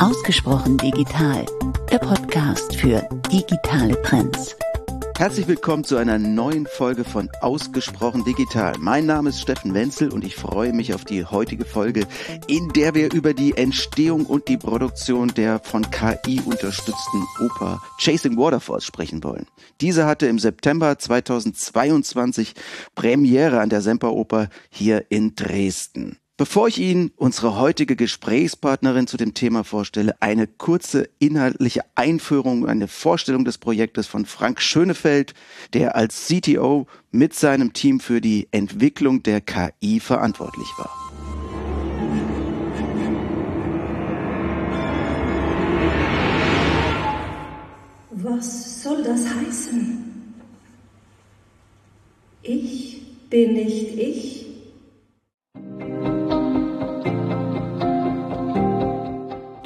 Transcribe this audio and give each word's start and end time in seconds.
Ausgesprochen 0.00 0.78
digital, 0.78 1.44
der 1.92 1.98
Podcast 1.98 2.74
für 2.74 3.06
digitale 3.30 4.00
Trends. 4.00 4.56
Herzlich 5.18 5.46
willkommen 5.46 5.84
zu 5.84 5.98
einer 5.98 6.18
neuen 6.18 6.66
Folge 6.66 7.04
von 7.04 7.28
Ausgesprochen 7.42 8.24
Digital. 8.24 8.72
Mein 8.78 9.04
Name 9.04 9.28
ist 9.28 9.42
Steffen 9.42 9.74
Wenzel 9.74 10.10
und 10.10 10.24
ich 10.24 10.36
freue 10.36 10.72
mich 10.72 10.94
auf 10.94 11.04
die 11.04 11.26
heutige 11.26 11.66
Folge, 11.66 12.06
in 12.46 12.70
der 12.70 12.94
wir 12.94 13.12
über 13.12 13.34
die 13.34 13.54
Entstehung 13.58 14.24
und 14.24 14.48
die 14.48 14.56
Produktion 14.56 15.28
der 15.34 15.58
von 15.58 15.82
KI 15.90 16.40
unterstützten 16.46 17.22
Oper 17.44 17.82
Chasing 17.98 18.38
Waterfalls 18.38 18.86
sprechen 18.86 19.22
wollen. 19.22 19.46
Diese 19.82 20.06
hatte 20.06 20.28
im 20.28 20.38
September 20.38 20.98
2022 20.98 22.54
Premiere 22.94 23.60
an 23.60 23.68
der 23.68 23.82
Semperoper 23.82 24.48
hier 24.70 25.04
in 25.10 25.34
Dresden. 25.34 26.19
Bevor 26.40 26.68
ich 26.68 26.78
Ihnen 26.78 27.12
unsere 27.16 27.58
heutige 27.58 27.96
Gesprächspartnerin 27.96 29.06
zu 29.06 29.18
dem 29.18 29.34
Thema 29.34 29.62
vorstelle, 29.62 30.16
eine 30.20 30.46
kurze 30.46 31.06
inhaltliche 31.18 31.82
Einführung, 31.96 32.66
eine 32.66 32.88
Vorstellung 32.88 33.44
des 33.44 33.58
Projektes 33.58 34.06
von 34.06 34.24
Frank 34.24 34.62
Schönefeld, 34.62 35.34
der 35.74 35.96
als 35.96 36.28
CTO 36.28 36.86
mit 37.10 37.34
seinem 37.34 37.74
Team 37.74 38.00
für 38.00 38.22
die 38.22 38.48
Entwicklung 38.52 39.22
der 39.22 39.42
KI 39.42 40.00
verantwortlich 40.00 40.68
war. 40.78 40.90
Was 48.12 48.82
soll 48.82 49.02
das 49.04 49.26
heißen? 49.28 50.34
Ich 52.42 53.02
bin 53.28 53.52
nicht 53.52 53.98
ich? 53.98 54.40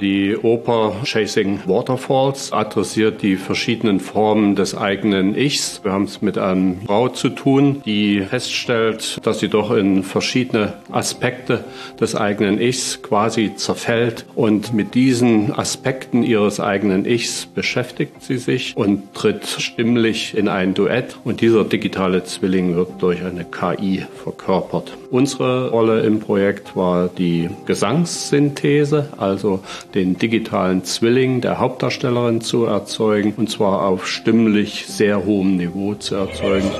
Die 0.04 0.36
Oper 0.36 0.96
Chasing 1.04 1.60
Waterfalls 1.64 2.52
adressiert 2.52 3.23
die 3.23 3.37
verschiedenen 3.37 4.01
Formen 4.01 4.54
des 4.54 4.76
eigenen 4.76 5.34
Ichs. 5.34 5.80
Wir 5.82 5.92
haben 5.92 6.04
es 6.04 6.20
mit 6.20 6.37
einer 6.37 6.74
Frau 6.84 7.09
zu 7.09 7.30
tun, 7.30 7.80
die 7.87 8.20
feststellt, 8.20 9.18
dass 9.23 9.38
sie 9.38 9.48
doch 9.48 9.70
in 9.70 10.02
verschiedene 10.02 10.74
Aspekte 10.92 11.64
des 11.98 12.14
eigenen 12.14 12.60
Ichs 12.60 13.01
quasi 13.01 13.54
zerfällt 13.56 14.26
und 14.34 14.74
mit 14.74 14.95
diesen 14.95 15.54
Aspekten 15.54 16.23
ihres 16.23 16.60
eigenen 16.60 17.07
Ichs 17.07 17.46
beschäftigt 17.46 18.23
sie 18.23 18.36
sich 18.36 18.76
und 18.76 19.14
tritt 19.14 19.46
stimmlich 19.46 20.36
in 20.36 20.48
ein 20.48 20.74
Duett 20.74 21.16
und 21.24 21.40
dieser 21.40 21.64
digitale 21.64 22.24
Zwilling 22.24 22.76
wird 22.76 22.90
durch 23.01 23.24
eine 23.24 23.46
KI 23.46 24.04
verkörpert. 24.23 24.92
Unsere 25.10 25.70
Rolle 25.70 26.02
im 26.02 26.20
Projekt 26.20 26.76
war 26.76 27.09
die 27.09 27.48
Gesangssynthese, 27.64 29.09
also 29.16 29.60
den 29.95 30.18
digitalen 30.18 30.84
Zwilling 30.84 31.40
der 31.40 31.59
Hauptdarstellerin 31.59 32.40
zu 32.40 32.64
erzeugen 32.64 33.34
und 33.37 33.48
zwar 33.48 33.87
auf 33.87 34.09
stimmlich 34.09 34.86
sehr 34.86 35.24
hohem 35.24 35.56
Niveau 35.56 35.95
zu 35.95 36.16
erzeugen. 36.16 36.70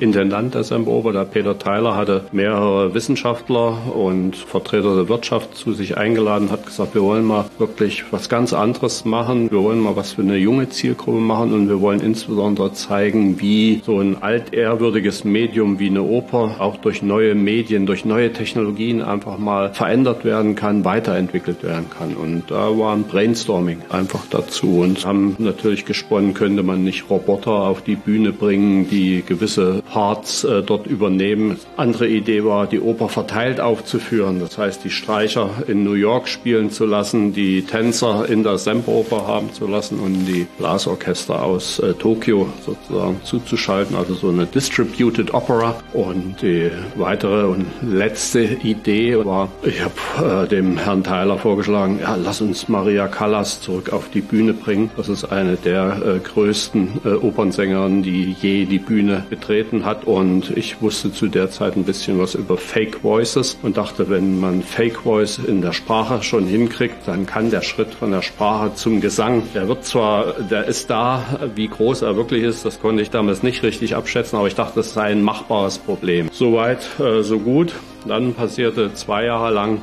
Intendant 0.00 0.54
der 0.54 0.64
Semperoper, 0.64 1.12
der 1.12 1.24
Peter 1.24 1.58
Theiler, 1.58 1.96
hatte 1.96 2.24
mehrere 2.32 2.94
Wissenschaftler 2.94 3.94
und 3.94 4.36
Vertreter 4.36 4.94
der 4.94 5.08
Wirtschaft 5.08 5.56
zu 5.56 5.72
sich 5.72 5.96
eingeladen, 5.96 6.50
hat 6.50 6.66
gesagt, 6.66 6.94
wir 6.94 7.02
wollen 7.02 7.24
mal 7.24 7.46
wirklich 7.58 8.04
was 8.10 8.28
ganz 8.28 8.52
anderes 8.52 9.04
machen. 9.04 9.50
Wir 9.50 9.62
wollen 9.62 9.80
mal 9.80 9.96
was 9.96 10.12
für 10.12 10.22
eine 10.22 10.36
junge 10.36 10.68
Zielgruppe 10.68 11.18
machen 11.18 11.52
und 11.52 11.68
wir 11.68 11.80
wollen 11.80 12.00
insbesondere 12.00 12.72
zeigen, 12.72 13.40
wie 13.40 13.82
so 13.84 14.00
ein 14.00 14.22
altehrwürdiges 14.22 15.24
Medium 15.24 15.78
wie 15.78 15.88
eine 15.88 16.02
Oper 16.02 16.56
auch 16.58 16.76
durch 16.76 17.02
neue 17.02 17.34
Medien, 17.34 17.86
durch 17.86 18.04
neue 18.04 18.32
Technologien 18.32 19.02
einfach 19.02 19.38
mal 19.38 19.72
verändert 19.72 20.24
werden 20.24 20.54
kann, 20.54 20.84
weiterentwickelt 20.84 21.62
werden 21.62 21.86
kann. 21.90 22.14
Und 22.14 22.50
da 22.50 22.76
war 22.76 22.94
ein 22.94 23.04
Brainstorming 23.04 23.78
einfach 23.88 24.24
dazu 24.30 24.80
und 24.80 25.04
haben 25.06 25.36
natürlich 25.38 25.84
gesponnen, 25.84 26.34
könnte 26.34 26.62
man 26.62 26.84
nicht 26.84 27.08
Roboter 27.10 27.52
auf 27.52 27.82
die 27.82 27.96
Bühne 27.96 28.32
bringen, 28.32 28.88
die 28.88 29.22
gewisse 29.26 29.82
Parts 29.90 30.44
äh, 30.44 30.62
dort 30.62 30.86
übernehmen. 30.86 31.58
Andere 31.76 32.08
Idee 32.08 32.44
war, 32.44 32.66
die 32.66 32.80
Oper 32.80 33.08
verteilt 33.08 33.60
aufzuführen. 33.60 34.40
Das 34.40 34.58
heißt, 34.58 34.84
die 34.84 34.90
Streicher 34.90 35.50
in 35.66 35.84
New 35.84 35.94
York 35.94 36.28
spielen 36.28 36.70
zu 36.70 36.84
lassen, 36.84 37.32
die 37.32 37.62
Tänzer 37.62 38.28
in 38.28 38.42
der 38.42 38.58
Semperoper 38.58 39.26
haben 39.26 39.52
zu 39.52 39.66
lassen 39.66 39.98
und 39.98 40.26
die 40.26 40.46
Blasorchester 40.58 41.42
aus 41.42 41.78
äh, 41.78 41.94
Tokio 41.94 42.48
sozusagen 42.64 43.20
zuzuschalten. 43.24 43.96
Also 43.96 44.14
so 44.14 44.28
eine 44.28 44.46
Distributed 44.46 45.32
Opera. 45.34 45.76
Und 45.92 46.42
die 46.42 46.70
weitere 46.96 47.46
und 47.46 47.66
letzte 47.82 48.42
Idee 48.42 49.24
war, 49.24 49.48
ich 49.62 49.80
habe 49.82 50.44
äh, 50.44 50.48
dem 50.48 50.76
Herrn 50.76 51.04
Tyler 51.04 51.38
vorgeschlagen, 51.38 51.98
ja, 52.00 52.16
lass 52.16 52.40
uns 52.40 52.68
Maria 52.68 53.08
Callas 53.08 53.60
zurück 53.60 53.92
auf 53.92 54.10
die 54.10 54.20
Bühne 54.20 54.52
bringen. 54.52 54.90
Das 54.96 55.08
ist 55.08 55.24
eine 55.24 55.56
der 55.56 56.02
äh, 56.04 56.18
größten 56.18 56.88
äh, 57.04 57.08
Opernsängerinnen, 57.08 58.02
die 58.02 58.36
je 58.40 58.64
die 58.64 58.78
Bühne 58.78 59.24
betreten 59.28 59.75
hat 59.84 60.04
und 60.04 60.56
ich 60.56 60.80
wusste 60.80 61.12
zu 61.12 61.28
der 61.28 61.50
Zeit 61.50 61.76
ein 61.76 61.84
bisschen 61.84 62.18
was 62.18 62.34
über 62.34 62.56
Fake 62.56 63.02
Voices 63.02 63.58
und 63.62 63.76
dachte, 63.76 64.08
wenn 64.08 64.40
man 64.40 64.62
Fake 64.62 65.00
Voice 65.00 65.38
in 65.38 65.60
der 65.60 65.72
Sprache 65.72 66.22
schon 66.22 66.46
hinkriegt, 66.46 67.06
dann 67.06 67.26
kann 67.26 67.50
der 67.50 67.62
Schritt 67.62 67.94
von 67.94 68.10
der 68.10 68.22
Sprache 68.22 68.74
zum 68.74 69.00
Gesang, 69.00 69.42
der 69.54 69.68
wird 69.68 69.84
zwar, 69.84 70.34
der 70.34 70.66
ist 70.66 70.88
da, 70.90 71.22
wie 71.54 71.68
groß 71.68 72.02
er 72.02 72.16
wirklich 72.16 72.42
ist, 72.42 72.64
das 72.64 72.80
konnte 72.80 73.02
ich 73.02 73.10
damals 73.10 73.42
nicht 73.42 73.62
richtig 73.62 73.94
abschätzen, 73.94 74.38
aber 74.38 74.48
ich 74.48 74.54
dachte, 74.54 74.76
das 74.76 74.94
sei 74.94 75.04
ein 75.04 75.22
machbares 75.22 75.78
Problem. 75.78 76.28
Soweit, 76.32 76.88
äh, 77.00 77.22
so 77.22 77.38
gut. 77.38 77.72
Dann 78.06 78.34
passierte 78.34 78.94
zwei 78.94 79.24
Jahre 79.24 79.52
lang 79.52 79.82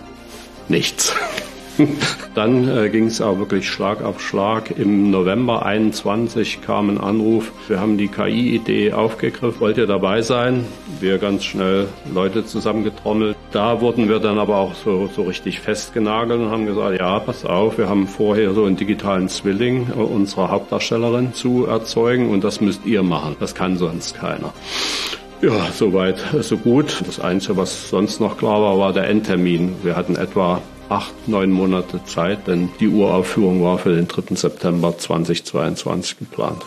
nichts. 0.69 1.13
Dann 2.35 2.67
äh, 2.67 2.89
ging 2.89 3.07
es 3.07 3.21
auch 3.21 3.37
wirklich 3.39 3.69
Schlag 3.69 4.03
auf 4.03 4.21
Schlag. 4.21 4.71
Im 4.77 5.11
November 5.11 5.65
21 5.65 6.61
kam 6.61 6.89
ein 6.89 6.97
Anruf. 6.99 7.51
Wir 7.67 7.79
haben 7.79 7.97
die 7.97 8.07
KI-Idee 8.07 8.93
aufgegriffen. 8.93 9.59
Wollt 9.59 9.77
ihr 9.77 9.87
dabei 9.87 10.21
sein? 10.21 10.65
Wir 10.99 11.17
ganz 11.17 11.43
schnell 11.43 11.87
Leute 12.13 12.45
zusammengetrommelt. 12.45 13.35
Da 13.51 13.81
wurden 13.81 14.09
wir 14.09 14.19
dann 14.19 14.39
aber 14.39 14.57
auch 14.57 14.75
so, 14.75 15.09
so 15.13 15.23
richtig 15.23 15.59
festgenagelt 15.59 16.39
und 16.39 16.51
haben 16.51 16.65
gesagt, 16.65 16.99
ja, 16.99 17.19
pass 17.19 17.45
auf, 17.45 17.77
wir 17.77 17.89
haben 17.89 18.07
vorher 18.07 18.53
so 18.53 18.65
einen 18.65 18.77
digitalen 18.77 19.29
Zwilling 19.29 19.89
äh, 19.89 19.99
unserer 19.99 20.49
Hauptdarstellerin 20.49 21.33
zu 21.33 21.65
erzeugen 21.65 22.29
und 22.29 22.43
das 22.43 22.61
müsst 22.61 22.85
ihr 22.85 23.03
machen. 23.03 23.35
Das 23.39 23.55
kann 23.55 23.77
sonst 23.77 24.15
keiner. 24.15 24.53
Ja, 25.41 25.71
soweit, 25.73 26.23
so 26.39 26.55
gut. 26.57 27.03
Das 27.05 27.19
Einzige, 27.19 27.57
was 27.57 27.89
sonst 27.89 28.21
noch 28.21 28.37
klar 28.37 28.61
war, 28.61 28.79
war 28.79 28.93
der 28.93 29.09
Endtermin. 29.09 29.75
Wir 29.83 29.97
hatten 29.97 30.15
etwa 30.15 30.61
acht, 30.93 31.27
neun 31.27 31.51
Monate 31.51 32.03
Zeit, 32.05 32.45
denn 32.47 32.69
die 32.79 32.87
Uraufführung 32.87 33.63
war 33.63 33.79
für 33.79 33.95
den 33.95 34.07
3. 34.07 34.35
September 34.35 34.95
2022 34.95 36.19
geplant. 36.19 36.63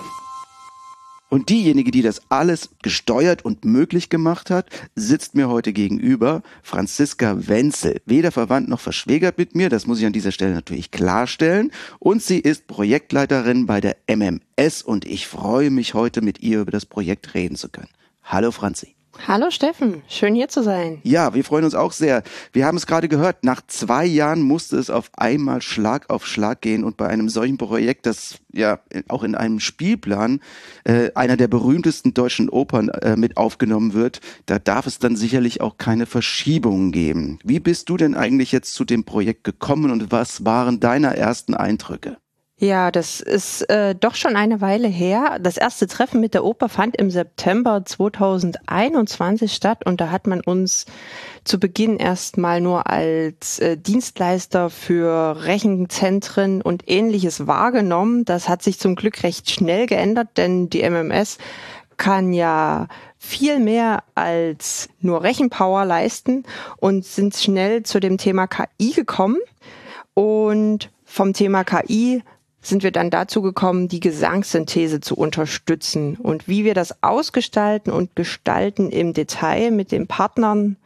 Und 1.29 1.49
diejenige, 1.49 1.91
die 1.93 2.03
das 2.03 2.23
alles 2.29 2.71
gesteuert 2.83 3.45
und 3.45 3.65
möglich 3.65 4.11
gemacht 4.11 4.51
hat, 4.51 4.67
sitzt 4.95 5.35
mir 5.35 5.49
heute 5.49 5.73
gegenüber, 5.73 6.43
Franziska 6.63 7.49
Wenzel. 7.49 8.01
Weder 8.05 8.33
verwandt 8.33 8.69
noch 8.69 8.81
verschwägert 8.81 9.39
mit 9.39 9.55
mir, 9.55 9.69
das 9.69 9.87
muss 9.87 10.01
ich 10.01 10.07
an 10.07 10.13
dieser 10.13 10.33
Stelle 10.33 10.55
natürlich 10.55 10.91
klarstellen. 10.91 11.71
Und 12.01 12.23
sie 12.23 12.39
ist 12.39 12.67
Projektleiterin 12.67 13.67
bei 13.67 13.81
der 13.81 13.97
MMS 14.09 14.83
und 14.83 15.05
ich 15.05 15.27
freue 15.29 15.71
mich 15.71 15.95
heute 15.95 16.21
mit 16.21 16.41
ihr 16.41 16.61
über 16.61 16.73
das 16.73 16.87
Projekt 16.87 17.35
reden 17.35 17.57
zu 17.57 17.69
können. 17.69 17.91
Hallo 18.25 18.51
Franzi. 18.51 18.96
Hallo 19.27 19.50
Steffen, 19.50 20.03
schön 20.09 20.34
hier 20.34 20.49
zu 20.49 20.62
sein. 20.62 21.00
Ja, 21.03 21.34
wir 21.34 21.44
freuen 21.44 21.65
uns 21.65 21.75
auch 21.75 21.93
sehr. 21.93 22.22
Wir 22.53 22.66
haben 22.66 22.77
es 22.77 22.87
gerade 22.87 23.09
gehört, 23.09 23.44
nach 23.44 23.60
zwei 23.66 24.04
Jahren 24.04 24.43
musste 24.43 24.77
es 24.77 24.91
auf 24.91 25.10
einmal 25.16 25.62
Schlag 25.62 26.10
auf 26.10 26.27
Schlag 26.27 26.60
gehen 26.60 26.84
und 26.84 26.97
bei 26.97 27.09
einem 27.09 27.28
solchen 27.28 27.59
Projekt, 27.59 28.06
das 28.06 28.38
ja 28.53 28.80
auch 29.09 29.24
in 29.24 29.34
einem 29.34 29.60
Spielplan 29.60 30.41
äh, 30.84 31.10
einer 31.15 31.36
der 31.36 31.48
berühmtesten 31.48 32.15
deutschen 32.15 32.48
Opern 32.48 32.89
äh, 32.89 33.16
mit 33.16 33.36
aufgenommen 33.36 33.95
wird, 33.95 34.21
da 34.47 34.59
darf 34.59 34.86
es 34.86 34.98
dann 34.98 35.16
sicherlich 35.16 35.60
auch 35.60 35.77
keine 35.78 36.07
Verschiebungen 36.07 36.92
geben. 36.92 37.39
Wie 37.45 37.60
bist 37.60 37.89
du 37.89 37.97
denn 37.97 38.15
eigentlich 38.15 38.53
jetzt 38.53 38.74
zu 38.74 38.84
dem 38.84 39.04
Projekt 39.04 39.45
gekommen 39.45 39.91
und 39.91 40.12
was 40.12 40.45
waren 40.45 40.80
deine 40.80 41.16
ersten 41.16 41.54
Eindrücke? 41.54 42.19
Ja, 42.59 42.91
das 42.91 43.21
ist 43.21 43.69
äh, 43.69 43.95
doch 43.95 44.15
schon 44.15 44.35
eine 44.35 44.63
Weile 44.63 44.89
her. 44.89 45.39
Das 45.43 45.59
erste 45.59 45.87
Treffen 45.87 46.23
mit 46.23 46.33
der 46.33 46.43
Oper 46.43 46.71
fand 46.71 46.97
im 46.97 47.11
September 47.11 47.85
2021 47.85 49.53
statt 49.53 49.85
und 49.85 50.01
da 50.01 50.11
hat 50.11 50.27
man 50.27 50.41
uns 50.41 50.87
zu 51.45 51.61
Beginn 51.61 51.99
erstmal 51.99 52.63
nur 52.63 52.87
als 52.87 53.59
äh, 53.59 53.77
Dienstleister 53.77 54.71
für 54.71 55.45
Rechenzentren 55.45 56.63
und 56.63 56.89
ähnliches 56.89 57.47
wahrgenommen. 57.47 58.25
Das 58.25 58.49
hat 58.49 58.63
sich 58.63 58.79
zum 58.79 58.95
Glück 58.95 59.23
recht 59.23 59.51
schnell 59.51 59.85
geändert, 59.85 60.29
denn 60.39 60.71
die 60.71 60.81
MMS 60.81 61.37
kann 61.99 62.33
ja 62.33 62.89
viel 63.19 63.59
mehr 63.59 64.03
als 64.15 64.89
nur 65.01 65.23
Rechenpower 65.23 65.85
leisten 65.85 66.45
und 66.79 67.05
sind 67.05 67.37
schnell 67.37 67.83
zu 67.83 68.01
dem 68.01 68.17
Thema 68.17 68.47
KI 68.47 68.93
gekommen. 68.93 69.37
Und 70.15 70.91
vom 71.05 71.35
Thema 71.35 71.63
KI 71.63 72.23
sind 72.68 72.83
wir 72.83 72.92
dann 72.92 73.10
dazu 73.10 73.42
gekommen, 73.42 73.89
die 73.89 74.01
Gesangssynthese 74.01 75.01
zu 75.01 75.16
unterstützen. 75.16 76.16
Und 76.16 76.48
wie 76.48 76.65
wir 76.65 76.74
das 76.74 77.03
ausgestalten 77.03 77.92
und 77.92 78.16
gestalten 78.16 78.91
im 78.91 79.13
Detail 79.13 79.71
mit 79.71 79.92
den 79.92 80.07
Partnern, 80.07 80.77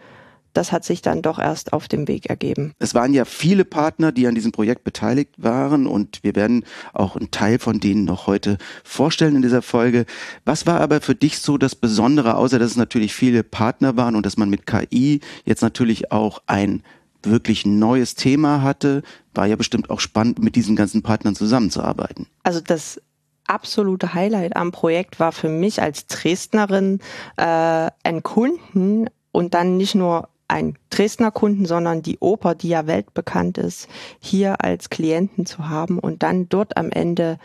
das 0.53 0.73
hat 0.73 0.85
sich 0.85 1.01
dann 1.03 1.23
doch 1.23 1.39
erst 1.39 1.73
auf 1.73 1.89
dem 1.89 2.09
Weg 2.09 2.27
ergeben. 2.27 2.73
Es 2.79 2.95
waren 2.95 3.15
ja 3.15 3.25
viele 3.25 3.65
Partner, 3.65 4.13
die 4.13 4.27
an 4.27 4.35
diesem 4.35 4.53
Projekt 4.53 4.85
beteiligt 4.85 5.35
waren 5.37 5.87
und 5.87 6.23
wir 6.23 6.35
werden 6.35 6.65
auch 6.93 7.17
einen 7.17 7.31
Teil 7.31 7.59
von 7.59 7.81
denen 7.81 8.05
noch 8.05 8.27
heute 8.27 8.59
vorstellen 8.83 9.37
in 9.37 9.43
dieser 9.43 9.63
Folge. 9.63 10.07
Was 10.45 10.67
war 10.67 10.81
aber 10.81 11.01
für 11.01 11.15
dich 11.15 11.39
so 11.39 11.57
das 11.57 11.75
Besondere, 11.75 12.37
außer 12.37 12.59
dass 12.59 12.73
es 12.73 12.77
natürlich 12.77 13.15
viele 13.15 13.45
Partner 13.45 13.97
waren 13.97 14.17
und 14.17 14.27
dass 14.27 14.37
man 14.37 14.51
mit 14.51 14.67
KI 14.67 15.21
jetzt 15.45 15.63
natürlich 15.63 16.11
auch 16.11 16.43
ein 16.47 16.83
wirklich 17.27 17.67
neues 17.67 18.15
Thema 18.15 18.63
hatte, 18.63 19.03
war 19.35 19.47
ja 19.47 19.57
bestimmt 19.57 19.91
auch 19.91 20.01
spannend, 20.01 20.43
mit 20.43 20.57
diesen 20.57 20.77
ganzen 20.77 21.03
Partnern 21.03 21.35
zusammenzuarbeiten. 21.35 22.27
Also 22.43 22.61
das 22.61 23.01
absolute 23.47 24.15
Highlight 24.15 24.57
am 24.57 24.73
Projekt 24.73 25.19
war 25.21 25.33
für 25.33 25.49
mich 25.49 25.83
als 25.83 26.07
Dresdnerin 26.07 27.01
äh, 27.37 27.91
ein 28.03 28.23
Kunden 28.23 29.07
und 29.33 29.55
dann 29.55 29.77
nicht 29.77 29.95
nur 29.95 30.29
ein 30.49 30.77
Dresdner 30.91 31.31
Kunden, 31.31 31.65
sondern 31.65 32.03
die 32.03 32.19
Oper, 32.19 32.55
die 32.55 32.69
ja 32.69 32.87
weltbekannt 32.87 33.57
ist, 33.57 33.89
hier 34.19 34.65
als 34.65 34.91
Klienten 34.91 35.47
zu 35.47 35.69
haben 35.69 35.99
und 35.99 36.23
dann 36.23 36.49
dort 36.49 36.77
am 36.77 36.91
Ende 36.91 37.39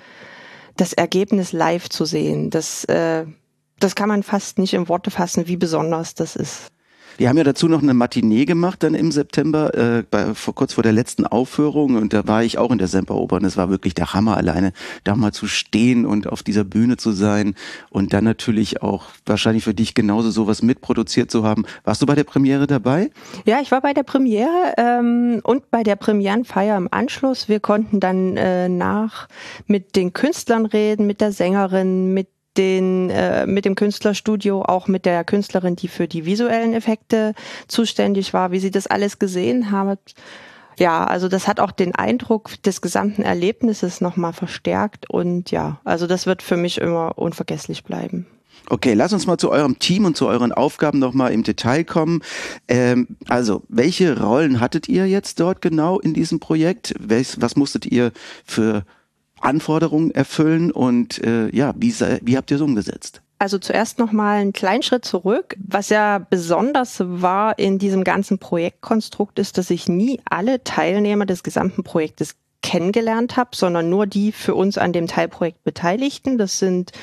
das 0.75 0.93
Ergebnis 0.93 1.53
live 1.53 1.87
zu 1.89 2.05
sehen. 2.05 2.49
Das, 2.49 2.83
äh, 2.85 3.25
das 3.79 3.95
kann 3.95 4.09
man 4.09 4.23
fast 4.23 4.57
nicht 4.57 4.73
in 4.73 4.89
Worte 4.89 5.11
fassen, 5.11 5.47
wie 5.47 5.57
besonders 5.57 6.15
das 6.15 6.35
ist. 6.35 6.71
Wir 7.17 7.29
haben 7.29 7.37
ja 7.37 7.43
dazu 7.43 7.67
noch 7.67 7.81
eine 7.81 7.93
Matinee 7.93 8.45
gemacht 8.45 8.83
dann 8.83 8.93
im 8.93 9.11
September, 9.11 9.73
äh, 9.73 10.03
bei, 10.09 10.33
vor, 10.33 10.53
kurz 10.53 10.73
vor 10.73 10.83
der 10.83 10.91
letzten 10.91 11.25
Aufführung 11.25 11.95
und 11.95 12.13
da 12.13 12.27
war 12.27 12.43
ich 12.43 12.57
auch 12.57 12.71
in 12.71 12.77
der 12.77 12.87
Semperoper 12.87 13.37
und 13.37 13.45
es 13.45 13.55
war 13.55 13.69
wirklich 13.69 13.93
der 13.93 14.13
Hammer 14.13 14.35
alleine, 14.35 14.73
da 15.03 15.15
mal 15.15 15.31
zu 15.31 15.47
stehen 15.47 16.05
und 16.05 16.27
auf 16.27 16.43
dieser 16.43 16.63
Bühne 16.63 16.97
zu 16.97 17.11
sein 17.11 17.55
und 17.89 18.13
dann 18.13 18.25
natürlich 18.25 18.81
auch 18.81 19.05
wahrscheinlich 19.25 19.63
für 19.63 19.73
dich 19.73 19.93
genauso 19.93 20.29
sowas 20.29 20.61
mitproduziert 20.61 21.31
zu 21.31 21.43
haben. 21.43 21.65
Warst 21.83 22.01
du 22.01 22.05
bei 22.05 22.15
der 22.15 22.25
Premiere 22.25 22.67
dabei? 22.67 23.11
Ja, 23.45 23.61
ich 23.61 23.71
war 23.71 23.81
bei 23.81 23.93
der 23.93 24.03
Premiere 24.03 24.73
ähm, 24.77 25.39
und 25.43 25.71
bei 25.71 25.83
der 25.83 25.95
Premierenfeier 25.95 26.77
im 26.77 26.89
Anschluss. 26.91 27.47
Wir 27.47 27.59
konnten 27.59 27.99
dann 27.99 28.35
äh, 28.37 28.67
nach 28.67 29.27
mit 29.67 29.95
den 29.95 30.13
Künstlern 30.13 30.65
reden, 30.65 31.07
mit 31.07 31.21
der 31.21 31.31
Sängerin, 31.31 32.13
mit 32.13 32.27
den, 32.57 33.09
äh, 33.09 33.45
mit 33.45 33.65
dem 33.65 33.75
Künstlerstudio, 33.75 34.61
auch 34.61 34.87
mit 34.87 35.05
der 35.05 35.23
Künstlerin, 35.23 35.75
die 35.75 35.87
für 35.87 36.07
die 36.07 36.25
visuellen 36.25 36.73
Effekte 36.73 37.33
zuständig 37.67 38.33
war, 38.33 38.51
wie 38.51 38.59
sie 38.59 38.71
das 38.71 38.87
alles 38.87 39.19
gesehen 39.19 39.71
haben. 39.71 39.97
Ja, 40.77 41.05
also 41.05 41.29
das 41.29 41.47
hat 41.47 41.59
auch 41.59 41.71
den 41.71 41.95
Eindruck 41.95 42.61
des 42.63 42.81
gesamten 42.81 43.21
Erlebnisses 43.21 44.01
nochmal 44.01 44.33
verstärkt 44.33 45.09
und 45.09 45.51
ja, 45.51 45.79
also 45.85 46.05
das 46.05 46.25
wird 46.25 46.41
für 46.41 46.57
mich 46.57 46.79
immer 46.79 47.17
unvergesslich 47.17 47.83
bleiben. 47.83 48.27
Okay, 48.69 48.93
lass 48.93 49.13
uns 49.13 49.27
mal 49.27 49.37
zu 49.37 49.51
eurem 49.51 49.77
Team 49.79 50.05
und 50.05 50.17
zu 50.17 50.27
euren 50.27 50.51
Aufgaben 50.51 50.97
nochmal 50.97 51.31
im 51.31 51.43
Detail 51.43 51.83
kommen. 51.83 52.21
Ähm, 52.67 53.15
also, 53.27 53.61
welche 53.69 54.19
Rollen 54.19 54.59
hattet 54.59 54.89
ihr 54.89 55.07
jetzt 55.07 55.39
dort 55.39 55.61
genau 55.61 55.99
in 55.99 56.13
diesem 56.13 56.39
Projekt? 56.39 56.95
Was, 56.99 57.39
was 57.39 57.55
musstet 57.55 57.85
ihr 57.85 58.11
für 58.43 58.83
Anforderungen 59.41 60.11
erfüllen 60.11 60.71
und 60.71 61.23
äh, 61.23 61.49
ja, 61.55 61.73
wie, 61.77 61.93
wie 62.21 62.37
habt 62.37 62.51
ihr 62.51 62.57
es 62.57 62.61
umgesetzt? 62.61 63.21
Also 63.37 63.57
zuerst 63.57 63.99
nochmal 63.99 64.39
einen 64.39 64.53
kleinen 64.53 64.81
Schritt 64.81 65.03
zurück. 65.03 65.55
Was 65.59 65.89
ja 65.89 66.19
besonders 66.19 67.01
war 67.05 67.59
in 67.59 67.79
diesem 67.79 68.03
ganzen 68.03 68.39
Projektkonstrukt 68.39 69.39
ist, 69.39 69.57
dass 69.57 69.69
ich 69.69 69.89
nie 69.89 70.21
alle 70.29 70.63
Teilnehmer 70.63 71.25
des 71.25 71.43
gesamten 71.43 71.83
Projektes 71.83 72.35
kennengelernt 72.61 73.35
habe, 73.35 73.51
sondern 73.53 73.89
nur 73.89 74.07
die 74.07 74.31
für 74.31 74.55
uns 74.55 74.77
an 74.77 74.93
dem 74.93 75.07
Teilprojekt 75.07 75.63
Beteiligten. 75.63 76.37
Das 76.37 76.59
sind 76.59 76.93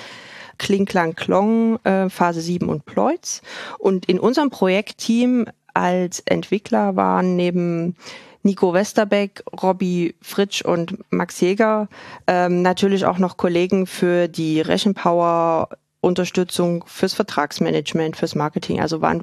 Kling 0.59 0.87
Klang 0.87 1.15
Klong, 1.15 1.79
äh, 1.85 2.09
Phase 2.09 2.41
7 2.41 2.69
und 2.69 2.87
Ploitz. 2.87 3.43
Und 3.79 4.07
in 4.07 4.19
unserem 4.19 4.51
Projektteam 4.51 5.47
als 5.75 6.21
Entwickler 6.21 6.97
waren 6.97 7.37
neben 7.37 7.97
Nico 8.43 8.75
Westerbeck, 8.75 9.43
Robby 9.63 10.15
Fritsch 10.21 10.63
und 10.63 10.99
Max 11.11 11.41
Jäger. 11.41 11.89
Ähm, 12.27 12.63
natürlich 12.63 13.05
auch 13.07 13.19
noch 13.19 13.37
Kollegen 13.37 13.87
für 13.87 14.29
die 14.29 14.61
Rechenpower 14.61 15.69
Unterstützung 16.01 16.85
fürs 16.87 17.15
Vertragsmanagement, 17.15 18.17
fürs 18.17 18.35
Marketing. 18.35 18.81
Also 18.81 19.01
waren 19.01 19.23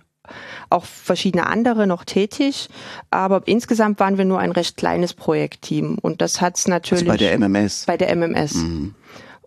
auch 0.70 0.86
verschiedene 0.86 1.48
andere 1.48 1.88
noch 1.88 2.06
tätig, 2.06 2.70
aber 3.10 3.42
insgesamt 3.46 4.00
waren 4.00 4.18
wir 4.18 4.26
nur 4.26 4.40
ein 4.40 4.52
recht 4.52 4.78
kleines 4.78 5.14
Projektteam 5.14 5.98
und 6.00 6.22
das 6.22 6.40
hat's 6.40 6.68
natürlich 6.68 7.10
also 7.10 7.12
bei 7.12 7.18
der 7.18 7.38
MMS. 7.38 7.86
Bei 7.86 7.98
der 7.98 8.16
MMS. 8.16 8.56
Mhm. 8.56 8.96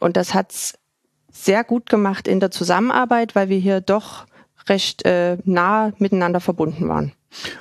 Und 0.00 0.16
das 0.16 0.34
hat's 0.34 0.74
sehr 1.30 1.64
gut 1.64 1.88
gemacht 1.88 2.28
in 2.28 2.40
der 2.40 2.50
Zusammenarbeit, 2.50 3.34
weil 3.34 3.48
wir 3.48 3.58
hier 3.58 3.80
doch 3.80 4.26
recht 4.68 5.04
äh, 5.04 5.38
nah 5.44 5.92
miteinander 5.98 6.40
verbunden 6.40 6.88
waren. 6.88 7.12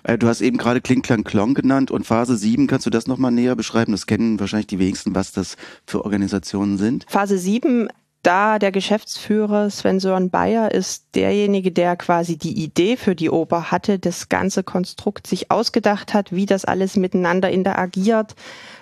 Äh, 0.04 0.18
du 0.18 0.28
hast 0.28 0.42
eben 0.42 0.58
gerade 0.58 0.82
Kling 0.82 1.02
Klang 1.02 1.24
Klong 1.24 1.54
genannt 1.54 1.92
und 1.92 2.06
Phase 2.06 2.38
7, 2.38 2.68
kannst 2.68 2.86
du 2.86 2.90
das 2.90 3.08
nochmal 3.08 3.32
näher 3.32 3.56
beschreiben? 3.56 3.92
Das 3.92 4.06
kennen 4.06 4.40
wahrscheinlich 4.40 4.68
die 4.68 4.80
wenigsten, 4.80 5.16
was 5.16 5.32
das 5.32 5.58
für 5.86 6.04
Organisationen 6.04 6.78
sind. 6.78 7.06
Phase 7.10 7.38
7 7.38 7.90
da 8.24 8.60
der 8.60 8.72
Geschäftsführer 8.72 9.72
Sven 9.72 10.00
Sören 10.00 10.30
Bayer 10.30 10.72
ist 10.72 11.16
derjenige, 11.16 11.72
der 11.72 11.96
quasi 11.96 12.38
die 12.38 12.64
Idee 12.64 12.96
für 12.96 13.16
die 13.16 13.32
Oper 13.32 13.72
hatte, 13.72 13.98
das 13.98 14.30
ganze 14.30 14.64
Konstrukt 14.64 15.26
sich 15.26 15.50
ausgedacht 15.50 16.14
hat, 16.14 16.32
wie 16.32 16.46
das 16.46 16.64
alles 16.64 16.98
miteinander 16.98 17.50
interagiert, 17.50 18.36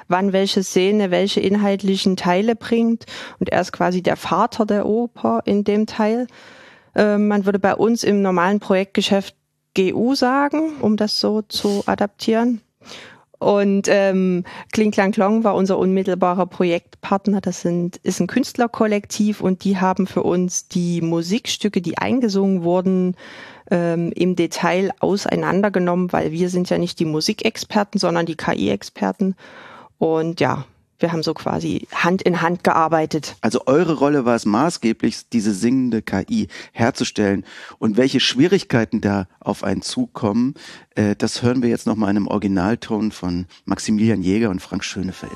wann 0.09 0.33
welche 0.33 0.62
Szene 0.63 1.09
welche 1.09 1.39
inhaltlichen 1.39 2.18
Teile 2.18 2.56
bringt. 2.56 3.06
Und 3.39 3.50
er 3.50 3.62
ist 3.62 3.71
quasi 3.71 4.01
der 4.01 4.18
Vater 4.18 4.65
der 4.65 4.86
Oper 4.86 5.41
in 5.45 5.63
dem 5.63 5.86
Teil. 5.86 6.27
Äh, 6.95 7.18
man 7.18 7.45
würde 7.45 7.59
bei 7.59 7.75
uns 7.75 8.03
im 8.03 8.21
normalen 8.21 8.59
Projektgeschäft 8.59 9.36
GU 9.75 10.16
sagen, 10.16 10.74
um 10.81 10.98
das 10.98 11.19
so 11.19 11.42
zu 11.42 11.83
adaptieren. 11.86 12.62
Und 13.39 13.88
ähm, 13.88 14.44
Kling 14.74 14.92
Klang 14.92 15.13
Klong 15.13 15.45
war 15.45 15.56
unser 15.56 15.77
unmittelbarer 15.77 16.45
Projektpartner. 16.45 17.39
Das 17.39 17.62
sind, 17.62 17.95
ist 17.98 18.19
ein 18.19 18.27
Künstlerkollektiv 18.27 19.39
und 19.39 19.63
die 19.63 19.77
haben 19.77 20.07
für 20.07 20.24
uns 20.24 20.68
die 20.68 21.01
Musikstücke, 21.01 21.81
die 21.81 21.98
eingesungen 21.98 22.63
wurden, 22.63 23.16
ähm, 23.71 24.12
im 24.13 24.36
Detail 24.36 24.92
auseinandergenommen, 25.00 26.12
weil 26.12 26.33
wir 26.33 26.50
sind 26.50 26.69
ja 26.69 26.77
nicht 26.77 27.00
die 27.00 27.06
Musikexperten, 27.06 27.98
sondern 27.98 28.25
die 28.25 28.36
KI-Experten. 28.36 29.36
Und 29.98 30.42
ja, 30.42 30.65
wir 31.00 31.12
haben 31.12 31.24
so 31.24 31.34
quasi 31.34 31.88
Hand 31.94 32.22
in 32.22 32.42
Hand 32.42 32.63
gearbeitet. 32.63 33.36
Also 33.42 33.62
eure 33.66 33.94
Rolle 33.94 34.25
war 34.25 34.36
es 34.36 34.46
maßgeblich, 34.46 35.29
diese 35.29 35.53
singende 35.53 36.01
KI 36.01 36.48
herzustellen. 36.72 37.46
Und 37.79 37.98
welche 37.98 38.20
Schwierigkeiten 38.20 39.01
da 39.01 39.27
auf 39.39 39.63
einen 39.63 39.82
zukommen, 39.82 40.56
äh, 40.96 41.15
das 41.15 41.41
hören 41.41 41.62
wir 41.62 41.70
jetzt 41.70 41.88
nochmal 41.88 42.12
in 42.12 42.18
einem 42.18 42.27
Originalton 42.27 43.12
von 43.12 43.46
Maximilian 43.65 44.22
Jäger 44.22 44.50
und 44.50 44.62
Frank 44.62 44.84
Schönefeld. 44.84 45.32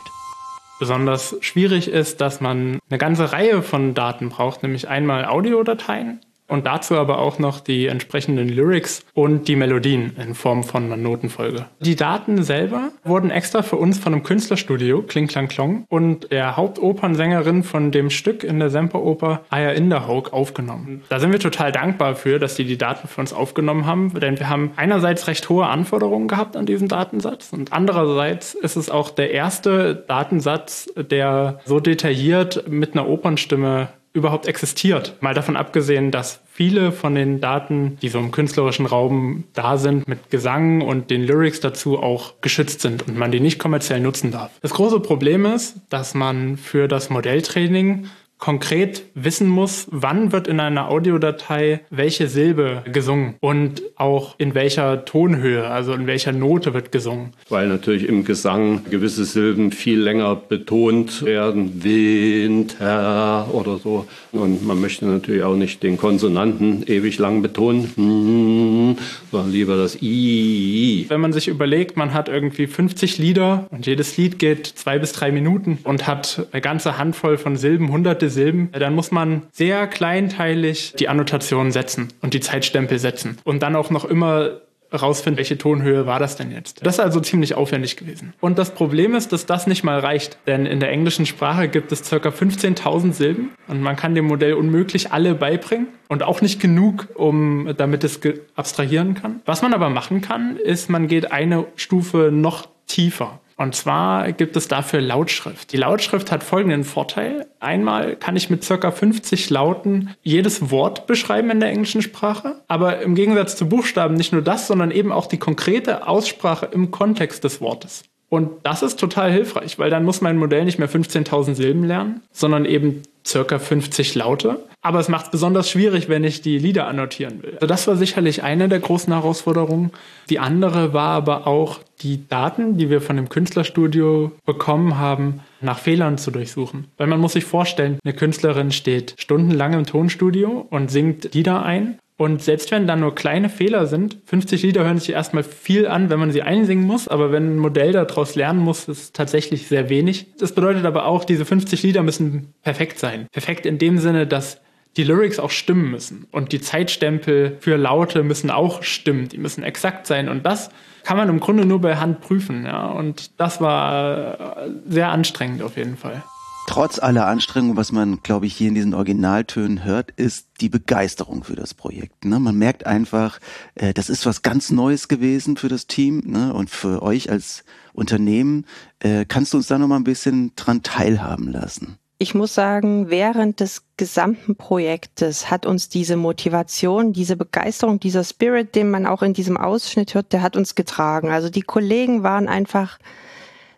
Besonders 0.80 1.36
schwierig 1.40 1.88
ist, 1.88 2.20
dass 2.20 2.42
man 2.42 2.80
eine 2.90 2.98
ganze 2.98 3.32
Reihe 3.32 3.62
von 3.62 3.94
Daten 3.94 4.30
braucht, 4.30 4.64
nämlich 4.64 4.90
einmal 4.90 5.26
Audiodateien, 5.26 6.20
und 6.54 6.68
dazu 6.68 6.96
aber 6.96 7.18
auch 7.18 7.40
noch 7.40 7.60
die 7.60 7.88
entsprechenden 7.88 8.48
Lyrics 8.48 9.04
und 9.16 9.48
die 9.48 9.56
Melodien 9.56 10.16
in 10.22 10.36
Form 10.36 10.64
von 10.64 10.84
einer 10.86 10.98
Notenfolge. 10.98 11.66
Die 11.80 11.96
Daten 11.96 12.44
selber 12.44 12.92
wurden 13.04 13.32
extra 13.32 13.64
für 13.64 13.78
uns 13.78 13.98
von 13.98 14.14
einem 14.14 14.22
Künstlerstudio, 14.22 15.02
Kling 15.02 15.26
Klang 15.28 15.48
Klong, 15.48 15.86
und 15.90 16.32
der 16.32 16.56
Hauptopernsängerin 16.56 17.64
von 17.64 17.92
dem 17.92 18.12
Stück 18.12 18.44
in 18.44 18.60
der 18.60 18.70
Semperoper, 18.70 19.42
Aya 19.50 19.72
Inderhaug, 19.72 20.32
aufgenommen. 20.32 21.02
Da 21.10 21.20
sind 21.20 21.32
wir 21.32 21.40
total 21.40 21.72
dankbar 21.72 22.16
für, 22.16 22.38
dass 22.38 22.54
die 22.54 22.66
die 22.66 22.78
Daten 22.78 23.08
für 23.08 23.20
uns 23.20 23.34
aufgenommen 23.34 23.88
haben, 23.88 24.14
denn 24.14 24.38
wir 24.38 24.48
haben 24.48 24.74
einerseits 24.76 25.28
recht 25.28 25.50
hohe 25.50 25.66
Anforderungen 25.66 26.28
gehabt 26.28 26.56
an 26.56 26.68
diesen 26.68 26.88
Datensatz 26.88 27.52
und 27.52 27.74
andererseits 27.74 28.54
ist 28.54 28.76
es 28.76 28.92
auch 28.92 29.10
der 29.10 29.32
erste 29.32 29.96
Datensatz, 29.96 30.88
der 30.96 31.60
so 31.66 31.80
detailliert 31.80 32.70
mit 32.70 32.94
einer 32.94 33.08
Opernstimme 33.08 33.90
überhaupt 34.14 34.46
existiert. 34.46 35.16
Mal 35.22 35.34
davon 35.34 35.58
abgesehen, 35.58 36.12
dass 36.12 36.40
viele 36.54 36.92
von 36.92 37.16
den 37.16 37.42
Daten, 37.42 37.98
die 38.02 38.10
so 38.10 38.20
im 38.20 38.32
künstlerischen 38.32 38.86
Raum 38.86 39.46
da 39.54 39.78
sind, 39.78 40.08
mit 40.08 40.30
Gesang 40.30 40.82
und 40.82 41.10
den 41.10 41.24
Lyrics 41.24 41.60
dazu 41.60 41.98
auch 41.98 42.36
geschützt 42.42 42.82
sind 42.82 43.08
und 43.08 43.18
man 43.18 43.32
die 43.32 43.40
nicht 43.40 43.58
kommerziell 43.58 44.00
nutzen 44.00 44.32
darf. 44.32 44.52
Das 44.62 44.74
große 44.74 45.00
Problem 45.00 45.46
ist, 45.46 45.78
dass 45.90 46.14
man 46.14 46.58
für 46.58 46.88
das 46.88 47.10
Modelltraining 47.10 48.08
konkret 48.44 49.04
wissen 49.16 49.48
muss, 49.48 49.88
wann 49.90 50.34
wird 50.34 50.50
in 50.50 50.60
einer 50.60 50.90
Audiodatei 50.90 51.80
welche 51.90 52.28
Silbe 52.28 52.84
gesungen 52.92 53.36
und 53.40 53.82
auch 53.96 54.36
in 54.38 54.54
welcher 54.54 55.06
Tonhöhe, 55.06 55.66
also 55.66 55.94
in 55.94 56.08
welcher 56.08 56.34
Note 56.34 56.74
wird 56.74 56.92
gesungen. 56.92 57.30
Weil 57.48 57.70
natürlich 57.70 58.06
im 58.06 58.26
Gesang 58.26 58.82
gewisse 58.90 59.24
Silben 59.24 59.72
viel 59.72 59.98
länger 59.98 60.36
betont 60.36 61.24
werden, 61.24 61.86
Winter 61.86 63.48
oder 63.54 63.78
so. 63.78 64.08
Und 64.34 64.68
man 64.68 64.82
möchte 64.82 65.06
natürlich 65.06 65.44
auch 65.44 65.56
nicht 65.56 65.82
den 65.82 65.98
Konsonanten 65.98 66.84
ewig 66.86 67.20
lang 67.20 67.44
betonen, 67.44 67.94
hm, 67.96 68.98
sondern 69.32 69.54
lieber 69.54 69.78
das 69.78 70.02
I. 70.02 71.06
Wenn 71.08 71.22
man 71.22 71.32
sich 71.32 71.48
überlegt, 71.48 71.96
man 71.96 72.14
hat 72.14 72.28
irgendwie 72.28 72.68
50 72.68 73.20
Lieder 73.20 73.68
und 73.72 73.86
jedes 73.86 74.18
Lied 74.18 74.38
geht 74.38 74.68
zwei 74.68 75.00
bis 75.00 75.14
drei 75.14 75.32
Minuten 75.32 75.78
und 75.86 76.08
hat 76.08 76.46
eine 76.52 76.60
ganze 76.60 76.98
Handvoll 76.98 77.38
von 77.38 77.56
Silben, 77.56 77.90
hunderte 77.90 78.33
Silben, 78.34 78.70
dann 78.72 78.96
muss 78.96 79.12
man 79.12 79.44
sehr 79.52 79.88
kleinteilig 79.88 80.94
die 81.00 81.08
Annotationen 81.08 81.72
setzen 81.72 82.10
und 82.22 82.34
die 82.34 82.42
Zeitstempel 82.42 83.00
setzen 83.00 83.38
und 83.44 83.64
dann 83.64 83.76
auch 83.76 83.90
noch 83.90 84.06
immer 84.06 84.62
rausfinden, 84.94 85.38
welche 85.38 85.58
Tonhöhe 85.58 86.06
war 86.06 86.20
das 86.20 86.36
denn 86.36 86.52
jetzt. 86.52 86.86
Das 86.86 86.96
ist 86.96 87.00
also 87.00 87.20
ziemlich 87.20 87.56
aufwendig 87.56 87.98
gewesen. 87.98 88.34
Und 88.40 88.58
das 88.60 88.74
Problem 88.74 89.16
ist, 89.16 89.32
dass 89.34 89.46
das 89.46 89.68
nicht 89.68 89.84
mal 89.84 90.00
reicht, 90.00 90.38
denn 90.46 90.66
in 90.66 90.80
der 90.80 90.92
englischen 90.92 91.26
Sprache 91.26 91.68
gibt 91.68 91.92
es 91.92 92.10
ca. 92.10 92.18
15.000 92.18 93.14
Silben 93.14 93.50
und 93.68 93.82
man 93.82 93.96
kann 93.96 94.16
dem 94.16 94.26
Modell 94.26 94.54
unmöglich 94.54 95.12
alle 95.12 95.34
beibringen 95.34 95.88
und 96.10 96.24
auch 96.24 96.42
nicht 96.42 96.62
genug, 96.62 97.08
um 97.16 97.74
damit 97.76 98.04
es 98.04 98.20
abstrahieren 98.56 99.16
kann. 99.16 99.42
Was 99.46 99.62
man 99.62 99.74
aber 99.74 99.90
machen 99.90 100.22
kann, 100.22 100.58
ist, 100.58 100.90
man 100.90 101.08
geht 101.08 101.32
eine 101.32 101.66
Stufe 101.76 102.30
noch 102.32 102.68
tiefer. 102.86 103.40
Und 103.56 103.76
zwar 103.76 104.32
gibt 104.32 104.56
es 104.56 104.68
dafür 104.68 105.02
Lautschrift. 105.02 105.72
Die 105.72 105.78
Lautschrift 105.78 106.32
hat 106.32 106.44
folgenden 106.44 106.84
Vorteil. 106.84 107.46
Einmal 107.60 108.16
kann 108.16 108.36
ich 108.36 108.50
mit 108.50 108.64
circa 108.64 108.92
50 108.92 109.50
Lauten 109.50 110.16
jedes 110.22 110.72
Wort 110.72 111.08
beschreiben 111.08 111.50
in 111.50 111.60
der 111.60 111.70
englischen 111.70 112.02
Sprache, 112.02 112.62
aber 112.68 113.02
im 113.02 113.16
Gegensatz 113.16 113.56
zu 113.56 113.70
Buchstaben 113.70 114.16
nicht 114.16 114.34
nur 114.34 114.42
das, 114.42 114.68
sondern 114.68 114.92
eben 114.92 115.12
auch 115.12 115.28
die 115.28 115.40
konkrete 115.40 116.08
Aussprache 116.08 116.70
im 116.72 116.92
Kontext 116.92 117.44
des 117.44 117.62
Wortes. 117.62 118.04
Und 118.34 118.50
das 118.64 118.82
ist 118.82 119.00
total 119.00 119.32
hilfreich, 119.32 119.78
weil 119.78 119.92
dann 119.92 120.06
muss 120.06 120.22
mein 120.22 120.38
Modell 120.38 120.66
nicht 120.66 120.80
mehr 120.80 120.90
15.000 120.90 121.54
Silben 121.54 121.84
lernen, 121.84 122.22
sondern 122.32 122.66
eben 122.66 123.04
circa 123.24 123.60
50 123.60 124.16
Laute. 124.16 124.58
Aber 124.82 125.00
es 125.00 125.08
macht 125.08 125.26
es 125.26 125.32
besonders 125.32 125.70
schwierig, 125.70 126.10
wenn 126.10 126.24
ich 126.24 126.42
die 126.42 126.58
Lieder 126.58 126.88
annotieren 126.88 127.44
will. 127.44 127.54
Also 127.54 127.68
das 127.68 127.86
war 127.86 127.96
sicherlich 127.96 128.42
eine 128.42 128.70
der 128.70 128.80
großen 128.80 129.14
Herausforderungen. 129.14 129.92
Die 130.32 130.40
andere 130.40 130.94
war 130.94 131.10
aber 131.10 131.46
auch, 131.46 131.82
die 132.02 132.28
Daten, 132.28 132.76
die 132.80 132.90
wir 132.90 133.02
von 133.02 133.18
dem 133.18 133.30
Künstlerstudio 133.30 134.32
bekommen 134.48 134.98
haben, 134.98 135.42
nach 135.62 135.78
Fehlern 135.78 136.18
zu 136.18 136.32
durchsuchen. 136.32 136.88
Weil 136.98 137.06
man 137.06 137.20
muss 137.20 137.34
sich 137.34 137.46
vorstellen, 137.46 138.00
eine 138.04 138.16
Künstlerin 138.16 138.72
steht 138.72 139.14
stundenlang 139.20 139.74
im 139.74 139.86
Tonstudio 139.86 140.66
und 140.72 140.90
singt 140.90 141.36
Lieder 141.36 141.64
ein 141.64 142.00
und 142.18 142.44
selbst 142.44 142.72
wenn 142.72 142.86
da 142.86 142.96
nur 142.96 143.16
kleine 143.16 143.50
Fehler 143.50 143.88
sind, 143.88 144.18
50 144.26 144.62
Lieder 144.62 144.84
hören 144.84 145.00
sich 145.00 145.12
erstmal 145.12 145.44
viel 145.44 145.88
an, 145.88 146.10
wenn 146.10 146.20
man 146.20 146.32
sie 146.32 146.44
einsingen 146.44 146.86
muss, 146.86 147.08
aber 147.08 147.32
wenn 147.32 147.56
ein 147.56 147.60
Modell 147.60 147.92
daraus 147.92 148.36
lernen 148.36 148.60
muss, 148.60 148.88
ist 148.88 149.02
es 149.02 149.12
tatsächlich 149.14 149.68
sehr 149.68 149.90
wenig. 149.90 150.28
Das 150.38 150.54
bedeutet 150.54 150.86
aber 150.86 151.06
auch, 151.06 151.26
diese 151.26 151.46
50 151.46 151.82
Lieder 151.82 152.04
müssen 152.04 152.54
perfekt 152.62 153.00
sein. 153.00 153.28
Perfekt 153.32 153.66
in 153.66 153.80
dem 153.80 153.98
Sinne, 153.98 154.28
dass 154.28 154.62
die 154.96 155.04
Lyrics 155.04 155.40
auch 155.40 155.50
stimmen 155.50 155.90
müssen 155.90 156.28
und 156.32 156.52
die 156.52 156.62
Zeitstempel 156.62 157.58
für 157.60 157.78
Laute 157.78 158.24
müssen 158.24 158.52
auch 158.52 158.84
stimmen, 158.84 159.28
die 159.28 159.40
müssen 159.40 159.64
exakt 159.64 160.06
sein 160.06 160.30
und 160.30 160.46
das 160.46 160.70
kann 161.04 161.18
man 161.18 161.30
im 161.30 161.40
Grunde 161.40 161.66
nur 161.66 161.82
bei 161.82 161.98
Hand 161.98 162.22
prüfen, 162.22 162.66
ja, 162.66 162.86
und 162.86 163.40
das 163.40 163.60
war 163.60 164.58
äh, 164.58 164.70
sehr 164.88 165.10
anstrengend 165.10 165.62
auf 165.64 165.78
jeden 165.78 165.98
Fall. 165.98 166.24
Trotz 166.66 166.98
aller 166.98 167.28
Anstrengungen, 167.28 167.78
was 167.78 167.92
man, 167.92 168.24
glaube 168.24 168.46
ich, 168.46 168.56
hier 168.56 168.70
in 168.70 168.76
diesen 168.76 168.94
Originaltönen 168.94 169.84
hört, 169.84 170.12
ist 170.12 170.48
die 170.62 170.70
Begeisterung 170.70 171.44
für 171.44 171.56
das 171.56 171.74
Projekt. 171.74 172.26
Ne? 172.26 172.40
Man 172.40 172.56
merkt 172.56 172.86
einfach, 172.86 173.40
äh, 173.76 173.94
das 173.94 174.10
ist 174.10 174.26
was 174.26 174.42
ganz 174.42 174.72
Neues 174.72 175.08
gewesen 175.08 175.58
für 175.58 175.68
das 175.68 175.88
Team 175.88 176.24
ne? 176.26 176.54
und 176.54 176.70
für 176.70 177.04
euch 177.04 177.30
als 177.30 177.64
Unternehmen. 177.94 178.66
Äh, 179.00 179.26
kannst 179.26 179.54
du 179.54 179.58
uns 179.58 179.68
da 179.68 179.78
noch 179.78 179.88
mal 179.88 179.98
ein 179.98 180.06
bisschen 180.06 180.56
dran 180.56 180.84
teilhaben 180.84 181.52
lassen? 181.52 181.98
Ich 182.18 182.34
muss 182.34 182.54
sagen, 182.54 183.10
während 183.10 183.60
des 183.60 183.84
gesamten 183.98 184.56
Projektes 184.56 185.52
hat 185.52 185.66
uns 185.66 185.90
diese 185.90 186.16
Motivation, 186.16 187.12
diese 187.12 187.36
Begeisterung, 187.36 188.00
dieser 188.00 188.24
Spirit, 188.24 188.76
den 188.76 188.90
man 188.90 189.06
auch 189.06 189.24
in 189.24 189.34
diesem 189.34 189.58
Ausschnitt 189.58 190.14
hört, 190.14 190.32
der 190.32 190.42
hat 190.42 190.56
uns 190.56 190.76
getragen. 190.76 191.30
Also 191.30 191.50
die 191.50 191.64
Kollegen 191.64 192.24
waren 192.24 192.48
einfach 192.48 192.98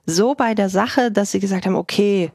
so 0.05 0.35
bei 0.35 0.53
der 0.53 0.69
Sache, 0.69 1.11
dass 1.11 1.31
sie 1.31 1.39
gesagt 1.39 1.65
haben, 1.65 1.75
okay, 1.75 2.31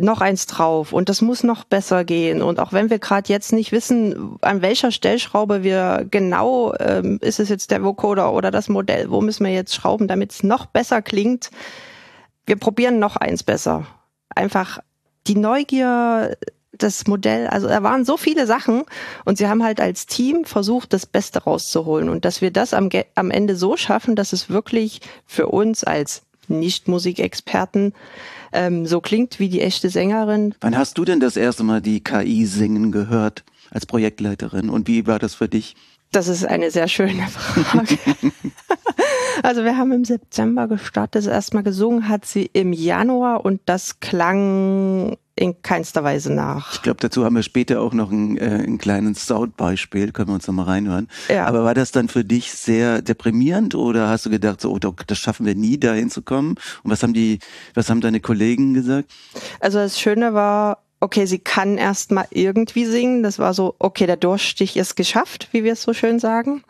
noch 0.00 0.20
eins 0.20 0.46
drauf 0.46 0.92
und 0.92 1.08
das 1.08 1.20
muss 1.20 1.42
noch 1.42 1.64
besser 1.64 2.04
gehen. 2.04 2.42
Und 2.42 2.58
auch 2.58 2.72
wenn 2.72 2.90
wir 2.90 2.98
gerade 2.98 3.28
jetzt 3.28 3.52
nicht 3.52 3.72
wissen, 3.72 4.36
an 4.40 4.62
welcher 4.62 4.90
Stellschraube 4.90 5.62
wir 5.62 6.06
genau, 6.10 6.74
ähm, 6.78 7.18
ist 7.20 7.40
es 7.40 7.48
jetzt 7.48 7.70
der 7.70 7.82
Vocoder 7.82 8.32
oder 8.32 8.50
das 8.50 8.68
Modell, 8.68 9.10
wo 9.10 9.20
müssen 9.20 9.44
wir 9.44 9.52
jetzt 9.52 9.74
schrauben, 9.74 10.08
damit 10.08 10.32
es 10.32 10.42
noch 10.42 10.66
besser 10.66 11.02
klingt, 11.02 11.50
wir 12.46 12.56
probieren 12.56 12.98
noch 12.98 13.16
eins 13.16 13.42
besser. 13.42 13.86
Einfach 14.34 14.78
die 15.26 15.36
Neugier, 15.36 16.36
das 16.72 17.06
Modell, 17.06 17.46
also 17.46 17.68
da 17.68 17.82
waren 17.82 18.04
so 18.04 18.16
viele 18.16 18.46
Sachen 18.46 18.84
und 19.24 19.38
sie 19.38 19.48
haben 19.48 19.62
halt 19.62 19.80
als 19.80 20.06
Team 20.06 20.44
versucht, 20.44 20.92
das 20.92 21.04
Beste 21.04 21.44
rauszuholen 21.44 22.08
und 22.08 22.24
dass 22.24 22.40
wir 22.40 22.50
das 22.50 22.72
am, 22.74 22.88
am 23.14 23.30
Ende 23.30 23.54
so 23.54 23.76
schaffen, 23.76 24.16
dass 24.16 24.32
es 24.32 24.48
wirklich 24.48 25.00
für 25.26 25.48
uns 25.48 25.84
als 25.84 26.22
Nicht-Musikexperten 26.48 27.92
ähm, 28.52 28.86
so 28.86 29.00
klingt 29.00 29.38
wie 29.38 29.48
die 29.48 29.60
echte 29.60 29.90
Sängerin. 29.90 30.54
Wann 30.60 30.76
hast 30.76 30.98
du 30.98 31.04
denn 31.04 31.20
das 31.20 31.36
erste 31.36 31.62
Mal 31.62 31.80
die 31.80 32.02
KI 32.02 32.46
singen 32.46 32.92
gehört 32.92 33.44
als 33.70 33.86
Projektleiterin 33.86 34.70
und 34.70 34.88
wie 34.88 35.06
war 35.06 35.18
das 35.18 35.34
für 35.34 35.48
dich? 35.48 35.76
Das 36.12 36.26
ist 36.26 36.44
eine 36.44 36.72
sehr 36.72 36.88
schöne 36.88 37.26
Frage. 37.28 37.96
also 39.44 39.62
wir 39.62 39.76
haben 39.76 39.92
im 39.92 40.04
September 40.04 40.66
gestartet, 40.66 41.14
das 41.14 41.26
erste 41.26 41.56
Mal 41.56 41.62
gesungen 41.62 42.08
hat 42.08 42.26
sie 42.26 42.50
im 42.52 42.72
Januar 42.72 43.44
und 43.44 43.60
das 43.66 44.00
klang 44.00 45.16
in 45.40 45.62
keinster 45.62 46.04
Weise 46.04 46.30
nach. 46.32 46.74
Ich 46.74 46.82
glaube, 46.82 46.98
dazu 47.00 47.24
haben 47.24 47.34
wir 47.34 47.42
später 47.42 47.80
auch 47.80 47.94
noch 47.94 48.10
ein, 48.10 48.36
äh, 48.36 48.62
ein 48.62 48.76
kleines 48.76 49.26
Soundbeispiel, 49.26 50.12
können 50.12 50.28
wir 50.28 50.34
uns 50.34 50.46
noch 50.46 50.54
mal 50.54 50.64
reinhören. 50.64 51.08
Ja. 51.30 51.46
Aber 51.46 51.64
war 51.64 51.72
das 51.72 51.92
dann 51.92 52.08
für 52.08 52.24
dich 52.26 52.52
sehr 52.52 53.00
deprimierend 53.00 53.74
oder 53.74 54.08
hast 54.08 54.26
du 54.26 54.30
gedacht, 54.30 54.60
so, 54.60 54.70
oh, 54.70 54.78
das 54.78 55.18
schaffen 55.18 55.46
wir 55.46 55.54
nie, 55.54 55.80
da 55.80 55.94
hinzukommen? 55.94 56.56
Und 56.82 56.90
was 56.90 57.02
haben 57.02 57.14
die, 57.14 57.38
was 57.72 57.88
haben 57.88 58.02
deine 58.02 58.20
Kollegen 58.20 58.74
gesagt? 58.74 59.10
Also 59.60 59.78
das 59.78 59.98
Schöne 59.98 60.34
war, 60.34 60.84
okay, 61.00 61.24
sie 61.24 61.38
kann 61.38 61.78
erst 61.78 62.12
mal 62.12 62.26
irgendwie 62.28 62.84
singen. 62.84 63.22
Das 63.22 63.38
war 63.38 63.54
so, 63.54 63.74
okay, 63.78 64.06
der 64.06 64.18
Durchstich 64.18 64.76
ist 64.76 64.94
geschafft, 64.94 65.48
wie 65.52 65.64
wir 65.64 65.72
es 65.72 65.82
so 65.82 65.94
schön 65.94 66.18
sagen. 66.18 66.64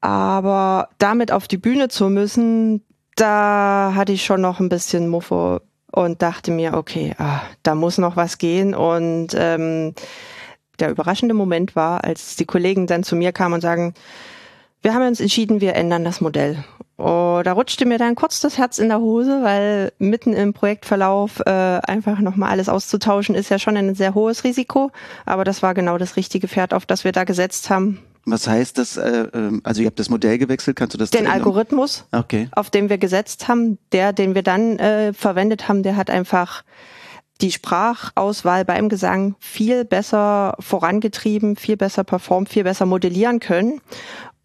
Aber 0.00 0.88
damit 0.98 1.30
auf 1.30 1.46
die 1.46 1.58
Bühne 1.58 1.88
zu 1.88 2.10
müssen, 2.10 2.84
da 3.14 3.92
hatte 3.94 4.12
ich 4.12 4.24
schon 4.24 4.40
noch 4.40 4.58
ein 4.58 4.68
bisschen 4.68 5.08
Muffe 5.08 5.62
und 5.92 6.22
dachte 6.22 6.50
mir, 6.50 6.74
okay, 6.74 7.14
ah, 7.18 7.40
da 7.62 7.74
muss 7.74 7.98
noch 7.98 8.16
was 8.16 8.38
gehen. 8.38 8.74
Und 8.74 9.28
ähm, 9.34 9.94
der 10.78 10.90
überraschende 10.90 11.34
Moment 11.34 11.76
war, 11.76 12.04
als 12.04 12.36
die 12.36 12.46
Kollegen 12.46 12.86
dann 12.86 13.02
zu 13.02 13.16
mir 13.16 13.32
kamen 13.32 13.54
und 13.54 13.60
sagen, 13.60 13.94
wir 14.82 14.94
haben 14.94 15.06
uns 15.06 15.20
entschieden, 15.20 15.60
wir 15.60 15.74
ändern 15.74 16.04
das 16.04 16.20
Modell. 16.20 16.64
Oh, 16.98 17.40
da 17.44 17.52
rutschte 17.52 17.86
mir 17.86 17.98
dann 17.98 18.16
kurz 18.16 18.40
das 18.40 18.58
Herz 18.58 18.78
in 18.78 18.88
der 18.88 19.00
Hose, 19.00 19.42
weil 19.42 19.92
mitten 19.98 20.32
im 20.32 20.52
Projektverlauf 20.52 21.40
äh, 21.46 21.50
einfach 21.50 22.18
nochmal 22.18 22.50
alles 22.50 22.68
auszutauschen, 22.68 23.34
ist 23.34 23.50
ja 23.50 23.58
schon 23.58 23.76
ein 23.76 23.94
sehr 23.94 24.14
hohes 24.14 24.44
Risiko. 24.44 24.90
Aber 25.24 25.44
das 25.44 25.62
war 25.62 25.74
genau 25.74 25.98
das 25.98 26.16
richtige 26.16 26.48
Pferd, 26.48 26.74
auf 26.74 26.86
das 26.86 27.04
wir 27.04 27.12
da 27.12 27.24
gesetzt 27.24 27.70
haben. 27.70 28.00
Was 28.30 28.46
heißt 28.46 28.78
das? 28.78 28.96
Äh, 28.96 29.28
ähm, 29.32 29.60
also 29.64 29.80
ihr 29.80 29.86
habt 29.86 29.98
das 29.98 30.10
Modell 30.10 30.38
gewechselt, 30.38 30.76
kannst 30.76 30.94
du 30.94 30.98
das? 30.98 31.10
Den 31.10 31.26
Algorithmus, 31.26 32.04
okay. 32.12 32.48
auf 32.52 32.70
dem 32.70 32.88
wir 32.88 32.98
gesetzt 32.98 33.48
haben, 33.48 33.78
der, 33.92 34.12
den 34.12 34.34
wir 34.34 34.42
dann 34.42 34.78
äh, 34.78 35.12
verwendet 35.12 35.68
haben, 35.68 35.82
der 35.82 35.96
hat 35.96 36.10
einfach 36.10 36.62
die 37.40 37.52
Sprachauswahl 37.52 38.64
beim 38.64 38.88
Gesang 38.88 39.36
viel 39.38 39.84
besser 39.84 40.56
vorangetrieben, 40.58 41.54
viel 41.54 41.76
besser 41.76 42.02
performt, 42.02 42.48
viel 42.48 42.64
besser 42.64 42.84
modellieren 42.84 43.38
können 43.38 43.80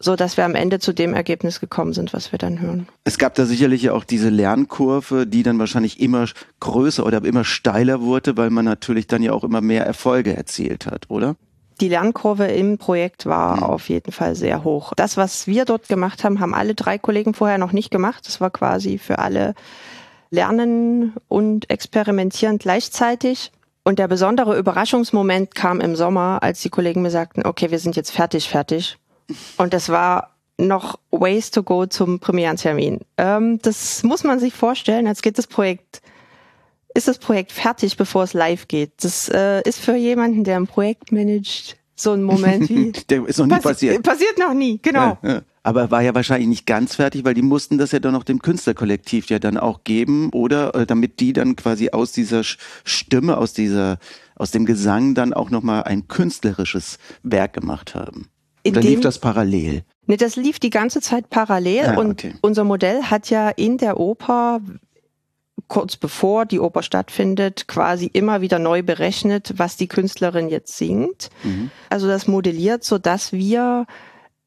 so 0.04 0.16
dass 0.16 0.38
wir 0.38 0.46
am 0.46 0.56
Ende 0.56 0.80
zu 0.80 0.94
dem 0.94 1.14
Ergebnis 1.14 1.60
gekommen 1.60 1.94
sind, 1.94 2.14
was 2.14 2.32
wir 2.32 2.40
dann 2.40 2.60
hören. 2.60 2.88
Es 3.06 3.18
gab 3.18 3.36
da 3.36 3.46
sicherlich 3.46 3.90
auch 3.90 4.04
diese 4.04 4.30
Lernkurve, 4.30 5.26
die 5.26 5.44
dann 5.44 5.58
wahrscheinlich 5.60 6.00
immer 6.00 6.28
größer 6.60 7.06
oder 7.06 7.24
immer 7.24 7.46
steiler 7.46 8.02
wurde, 8.02 8.36
weil 8.36 8.50
man 8.50 8.66
natürlich 8.66 9.08
dann 9.08 9.24
ja 9.24 9.32
auch 9.32 9.44
immer 9.44 9.62
mehr 9.62 9.86
Erfolge 9.86 10.36
erzielt 10.36 10.88
hat, 10.88 11.10
oder? 11.10 11.36
Die 11.82 11.90
Lernkurve 11.90 12.48
im 12.48 12.78
Projekt 12.78 13.26
war 13.26 13.58
mhm. 13.58 13.64
auf 13.64 13.90
jeden 13.90 14.12
Fall 14.12 14.36
sehr 14.36 14.64
hoch. 14.64 14.94
Das, 14.96 15.18
was 15.18 15.48
wir 15.48 15.66
dort 15.66 15.88
gemacht 15.88 16.24
haben, 16.24 16.40
haben 16.40 16.54
alle 16.54 16.76
drei 16.76 16.98
Kollegen 16.98 17.34
vorher 17.34 17.58
noch 17.58 17.72
nicht 17.72 17.92
gemacht. 17.92 18.28
Das 18.28 18.42
war 18.42 18.50
quasi 18.50 18.98
für 18.98 19.20
alle 19.20 19.56
Lernen 20.30 21.14
und 21.28 21.70
Experimentieren 21.70 22.58
gleichzeitig. 22.58 23.52
Und 23.84 24.00
der 24.00 24.08
besondere 24.08 24.58
Überraschungsmoment 24.58 25.56
kam 25.56 25.82
im 25.82 25.96
Sommer, 25.96 26.40
als 26.42 26.62
die 26.62 26.70
Kollegen 26.70 27.02
mir 27.02 27.12
sagten, 27.12 27.46
okay, 27.46 27.70
wir 27.70 27.80
sind 27.80 27.96
jetzt 27.96 28.12
fertig, 28.12 28.48
fertig. 28.48 28.98
Und 29.58 29.74
das 29.74 29.90
war 29.90 30.30
noch 30.58 31.00
Ways 31.12 31.52
to 31.52 31.64
Go 31.64 31.86
zum 31.86 32.20
Premierentermin. 32.20 33.02
Ähm, 33.18 33.60
das 33.62 34.04
muss 34.04 34.24
man 34.24 34.40
sich 34.40 34.54
vorstellen, 34.54 35.08
als 35.08 35.22
geht 35.22 35.38
das 35.38 35.48
Projekt 35.48 36.02
ist 36.94 37.08
das 37.08 37.18
Projekt 37.18 37.52
fertig, 37.52 37.98
bevor 37.98 38.24
es 38.24 38.34
live 38.34 38.68
geht. 38.68 38.92
Das 39.02 39.30
äh, 39.30 39.62
ist 39.68 39.80
für 39.80 39.96
jemanden, 39.96 40.44
der 40.44 40.58
ein 40.58 40.68
Projekt 40.68 41.12
managt, 41.12 41.78
so 41.96 42.12
ein 42.12 42.24
Moment 42.24 42.70
wie. 42.70 42.92
der 43.10 43.28
ist 43.28 43.40
noch 43.40 43.46
nie 43.46 43.52
Passi 43.54 43.68
passiert. 43.68 44.04
Passiert 44.04 44.38
noch 44.38 44.54
nie, 44.54 44.80
genau. 44.82 45.18
Ja, 45.22 45.30
ja. 45.30 45.42
Aber 45.66 45.92
war 45.92 46.02
ja 46.02 46.14
wahrscheinlich 46.14 46.50
nicht 46.50 46.66
ganz 46.66 46.96
fertig, 46.96 47.24
weil 47.24 47.34
die 47.34 47.42
mussten 47.42 47.78
das 47.78 47.94
ja 47.94 48.00
dann 48.00 48.12
noch 48.12 48.26
dem 48.26 48.42
Künstlerkollektiv 48.42 49.30
ja 49.30 49.40
dann 49.40 49.58
auch 49.58 49.86
geben, 49.86 50.30
oder? 50.34 50.76
Äh, 50.76 50.86
Damit 50.86 51.22
die 51.22 51.32
dann 51.32 51.56
quasi 51.56 51.90
aus 51.92 52.12
dieser 52.12 52.44
Stimme, 52.44 53.38
aus 53.38 53.54
dieser, 53.54 53.98
aus 54.36 54.52
dem 54.52 54.66
Gesang 54.66 55.16
dann 55.16 55.34
auch 55.34 55.50
nochmal 55.50 55.84
ein 55.84 56.10
künstlerisches 56.10 56.98
Werk 57.24 57.54
gemacht 57.54 57.96
haben. 57.96 58.28
In 58.64 58.74
Oder 58.74 58.82
lief 58.82 59.02
das 59.02 59.20
parallel? 59.20 59.84
Nee, 60.06 60.18
das 60.18 60.36
lief 60.36 60.60
die 60.60 60.70
ganze 60.70 61.00
Zeit 61.00 61.30
parallel 61.30 61.86
Ah, 61.86 61.98
und 61.98 62.12
okay. 62.12 62.34
unser 62.42 62.66
Modell 62.66 63.04
hat 63.04 63.30
ja 63.30 63.50
in 63.50 63.78
der 63.78 64.00
Oper 64.00 64.60
kurz 65.68 65.98
bevor 65.98 66.46
die 66.46 66.60
Oper 66.60 66.84
stattfindet, 66.84 67.68
quasi 67.68 68.08
immer 68.08 68.42
wieder 68.42 68.60
neu 68.60 68.84
berechnet, 68.84 69.54
was 69.58 69.78
die 69.78 69.88
Künstlerin 69.88 70.50
jetzt 70.50 70.78
singt. 70.78 71.30
Mhm. 71.44 71.72
Also 71.90 72.08
das 72.08 72.28
modelliert, 72.28 72.84
so 72.84 72.98
dass 72.98 73.32
wir 73.32 73.86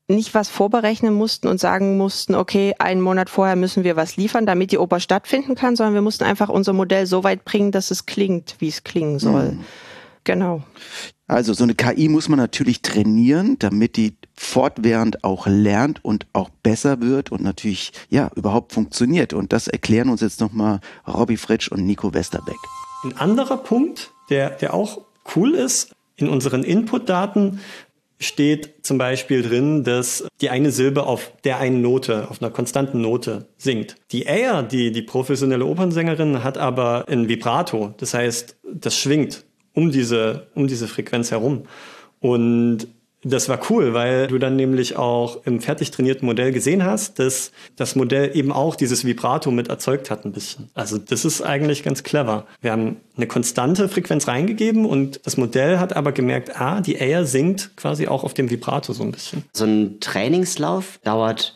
nicht 0.09 0.35
was 0.35 0.49
vorberechnen 0.49 1.15
mussten 1.15 1.49
und 1.49 1.59
sagen 1.59 1.97
mussten, 1.97 2.35
okay, 2.35 2.75
einen 2.79 3.01
Monat 3.01 3.29
vorher 3.29 3.57
müssen 3.57 3.83
wir 3.83 3.97
was 3.97 4.17
liefern, 4.17 4.47
damit 4.47 4.71
die 4.71 4.79
Oper 4.79 5.01
stattfinden 5.01 5.57
kann, 5.57 5.75
sondern 5.75 5.95
wir 5.95 6.03
mussten 6.03 6.25
einfach 6.25 6.49
unser 6.49 6.73
Modell 6.73 7.07
so 7.07 7.25
weit 7.25 7.45
bringen, 7.45 7.73
dass 7.73 7.91
es 7.91 8.07
klingt, 8.07 8.57
wie 8.61 8.69
es 8.69 8.85
klingen 8.85 9.19
soll. 9.19 9.53
Mhm. 9.53 9.65
Genau. 10.23 10.63
Also 11.29 11.53
so 11.55 11.65
eine 11.65 11.75
KI 11.75 12.09
muss 12.09 12.29
man 12.29 12.39
natürlich 12.39 12.83
trainieren, 12.83 13.59
damit 13.59 13.97
die 13.97 14.15
fortwährend 14.35 15.25
auch 15.25 15.47
lernt 15.49 16.05
und 16.05 16.27
auch 16.33 16.51
besser 16.63 17.01
wird 17.01 17.33
und 17.33 17.43
natürlich 17.43 17.93
ja 18.11 18.31
überhaupt 18.37 18.73
funktioniert. 18.73 19.33
Und 19.33 19.53
das 19.53 19.67
erklären 19.67 20.09
uns 20.09 20.21
jetzt 20.21 20.41
nochmal 20.41 20.81
Robbie 21.07 21.37
Fritsch 21.37 21.69
und 21.69 21.85
Nico 21.85 22.15
Westerbeck. 22.15 22.57
Ein 23.03 23.17
anderer 23.17 23.57
Punkt, 23.57 24.13
der, 24.31 24.51
der 24.51 24.73
auch 24.73 25.03
cool 25.35 25.55
ist, 25.55 25.93
in 26.15 26.29
unseren 26.29 26.63
Inputdaten 26.63 27.61
steht 28.19 28.87
zum 28.87 28.97
Beispiel 28.97 29.43
drin, 29.43 29.85
dass 29.85 30.27
die 30.41 30.49
eine 30.49 30.71
Silbe 30.71 31.07
auf 31.07 31.33
der 31.45 31.59
einen 31.59 31.83
Note, 31.83 32.29
auf 32.31 32.41
einer 32.41 32.51
konstanten 32.51 33.01
Note 33.01 33.49
singt. 33.59 33.97
Die 34.13 34.23
Air, 34.23 34.63
die, 34.63 34.93
die 34.93 35.03
professionelle 35.03 35.67
Opernsängerin, 35.67 36.43
hat 36.43 36.57
aber 36.57 37.05
ein 37.09 37.29
Vibrato. 37.29 37.95
Das 37.99 38.15
heißt, 38.15 38.57
das 38.73 38.97
schwingt 38.97 39.45
um 39.77 39.93
diese, 39.93 40.49
um 40.55 40.67
diese 40.67 40.89
Frequenz 40.89 41.31
herum. 41.31 41.65
Und 42.19 42.89
das 43.23 43.49
war 43.49 43.61
cool, 43.71 43.93
weil 43.93 44.29
du 44.29 44.39
dann 44.39 44.57
nämlich 44.57 44.97
auch 44.97 45.45
im 45.45 45.61
fertig 45.61 45.91
trainierten 45.91 46.27
Modell 46.27 46.53
gesehen 46.53 46.85
hast, 46.85 47.19
dass 47.19 47.51
das 47.75 47.97
Modell 47.97 48.35
eben 48.35 48.53
auch 48.53 48.77
dieses 48.77 49.05
Vibrato 49.05 49.51
mit 49.51 49.69
erzeugt 49.69 50.11
hat 50.11 50.25
ein 50.25 50.33
bisschen. 50.33 50.71
Also 50.75 50.97
das 50.97 51.25
ist 51.25 51.43
eigentlich 51.43 51.83
ganz 51.83 52.05
clever. 52.05 52.47
Wir 52.61 52.73
haben 52.73 52.97
eine 53.17 53.27
konstante 53.27 53.89
Frequenz 53.89 54.29
reingegeben 54.29 54.87
und 54.87 55.21
das 55.25 55.37
Modell 55.37 55.79
hat 55.79 55.95
aber 55.95 56.13
gemerkt, 56.13 56.59
ah, 56.59 56.81
die 56.81 56.95
Air 56.95 57.27
singt 57.27 57.77
quasi 57.77 58.07
auch 58.07 58.25
auf 58.25 58.33
dem 58.33 58.49
Vibrato 58.49 58.93
so 58.93 59.03
ein 59.03 59.13
bisschen. 59.13 59.45
So 59.53 59.65
ein 59.65 59.99
Trainingslauf 60.01 61.01
dauert 61.03 61.55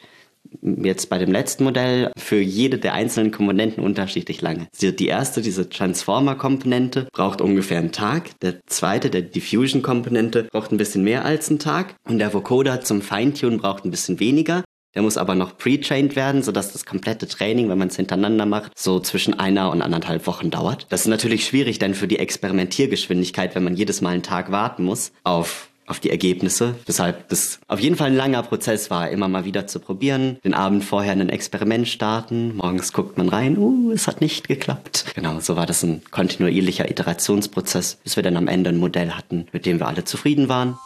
jetzt 0.62 1.08
bei 1.08 1.18
dem 1.18 1.32
letzten 1.32 1.64
Modell 1.64 2.12
für 2.16 2.40
jede 2.40 2.78
der 2.78 2.94
einzelnen 2.94 3.30
Komponenten 3.30 3.82
unterschiedlich 3.82 4.40
lange. 4.40 4.68
Die 4.80 5.06
erste, 5.06 5.42
diese 5.42 5.68
Transformer-Komponente, 5.68 7.08
braucht 7.12 7.40
ungefähr 7.40 7.78
einen 7.78 7.92
Tag. 7.92 8.38
Der 8.40 8.64
zweite, 8.66 9.10
der 9.10 9.22
Diffusion-Komponente, 9.22 10.48
braucht 10.50 10.72
ein 10.72 10.78
bisschen 10.78 11.04
mehr 11.04 11.24
als 11.24 11.48
einen 11.48 11.58
Tag. 11.58 11.94
Und 12.08 12.18
der 12.18 12.32
Vocoder 12.32 12.80
zum 12.80 13.02
Feintunen 13.02 13.58
braucht 13.58 13.84
ein 13.84 13.90
bisschen 13.90 14.20
weniger. 14.20 14.64
Der 14.94 15.02
muss 15.02 15.16
aber 15.16 15.36
noch 15.36 15.56
pre-trained 15.56 16.16
werden, 16.16 16.42
sodass 16.42 16.72
das 16.72 16.84
komplette 16.84 17.28
Training, 17.28 17.68
wenn 17.68 17.78
man 17.78 17.88
es 17.88 17.96
hintereinander 17.96 18.44
macht, 18.44 18.76
so 18.76 18.98
zwischen 18.98 19.38
einer 19.38 19.70
und 19.70 19.82
anderthalb 19.82 20.26
Wochen 20.26 20.50
dauert. 20.50 20.86
Das 20.88 21.02
ist 21.02 21.06
natürlich 21.06 21.46
schwierig 21.46 21.78
dann 21.78 21.94
für 21.94 22.08
die 22.08 22.18
Experimentiergeschwindigkeit, 22.18 23.54
wenn 23.54 23.62
man 23.62 23.76
jedes 23.76 24.00
Mal 24.00 24.10
einen 24.10 24.24
Tag 24.24 24.50
warten 24.50 24.82
muss 24.82 25.12
auf 25.22 25.69
auf 25.90 26.00
die 26.00 26.10
Ergebnisse, 26.10 26.76
weshalb 26.86 27.28
das 27.28 27.58
auf 27.68 27.80
jeden 27.80 27.96
Fall 27.96 28.08
ein 28.08 28.16
langer 28.16 28.42
Prozess 28.42 28.90
war, 28.90 29.10
immer 29.10 29.28
mal 29.28 29.44
wieder 29.44 29.66
zu 29.66 29.80
probieren, 29.80 30.38
den 30.44 30.54
Abend 30.54 30.84
vorher 30.84 31.12
ein 31.12 31.28
Experiment 31.28 31.88
starten, 31.88 32.56
morgens 32.56 32.92
guckt 32.92 33.18
man 33.18 33.28
rein, 33.28 33.58
uh, 33.58 33.90
es 33.90 34.06
hat 34.06 34.20
nicht 34.20 34.48
geklappt. 34.48 35.06
Genau, 35.14 35.40
so 35.40 35.56
war 35.56 35.66
das 35.66 35.82
ein 35.82 36.02
kontinuierlicher 36.10 36.88
Iterationsprozess, 36.88 37.96
bis 38.04 38.16
wir 38.16 38.22
dann 38.22 38.36
am 38.36 38.48
Ende 38.48 38.70
ein 38.70 38.78
Modell 38.78 39.10
hatten, 39.10 39.46
mit 39.52 39.66
dem 39.66 39.80
wir 39.80 39.88
alle 39.88 40.04
zufrieden 40.04 40.48
waren. 40.48 40.78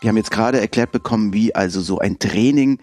Wir 0.00 0.08
haben 0.08 0.16
jetzt 0.16 0.30
gerade 0.30 0.58
erklärt 0.58 0.92
bekommen, 0.92 1.34
wie 1.34 1.54
also 1.54 1.82
so 1.82 1.98
ein 1.98 2.18
Training 2.18 2.78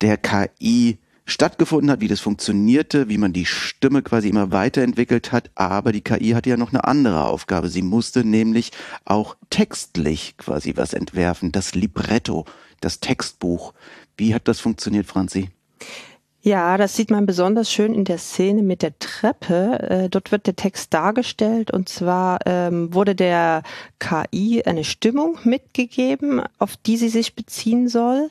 der 0.00 0.16
KI 0.16 0.98
stattgefunden 1.24 1.90
hat, 1.90 2.00
wie 2.00 2.08
das 2.08 2.20
funktionierte, 2.20 3.08
wie 3.08 3.18
man 3.18 3.32
die 3.32 3.46
Stimme 3.46 4.02
quasi 4.02 4.28
immer 4.28 4.50
weiterentwickelt 4.50 5.32
hat. 5.32 5.50
Aber 5.54 5.92
die 5.92 6.00
KI 6.00 6.30
hatte 6.30 6.50
ja 6.50 6.56
noch 6.56 6.72
eine 6.72 6.84
andere 6.84 7.24
Aufgabe. 7.24 7.68
Sie 7.68 7.82
musste 7.82 8.24
nämlich 8.24 8.70
auch 9.04 9.36
textlich 9.50 10.36
quasi 10.36 10.76
was 10.76 10.94
entwerfen. 10.94 11.52
Das 11.52 11.74
Libretto, 11.74 12.44
das 12.80 13.00
Textbuch. 13.00 13.72
Wie 14.16 14.34
hat 14.34 14.48
das 14.48 14.60
funktioniert, 14.60 15.06
Franzi? 15.06 15.50
Ja, 16.44 16.76
das 16.76 16.96
sieht 16.96 17.12
man 17.12 17.24
besonders 17.24 17.70
schön 17.70 17.94
in 17.94 18.04
der 18.04 18.18
Szene 18.18 18.64
mit 18.64 18.82
der 18.82 18.98
Treppe. 18.98 19.78
Äh, 19.78 20.08
dort 20.08 20.32
wird 20.32 20.48
der 20.48 20.56
Text 20.56 20.92
dargestellt 20.92 21.70
und 21.70 21.88
zwar 21.88 22.40
ähm, 22.46 22.92
wurde 22.92 23.14
der 23.14 23.62
KI 24.00 24.64
eine 24.64 24.82
Stimmung 24.82 25.38
mitgegeben, 25.44 26.42
auf 26.58 26.76
die 26.76 26.96
sie 26.96 27.10
sich 27.10 27.36
beziehen 27.36 27.86
soll. 27.88 28.28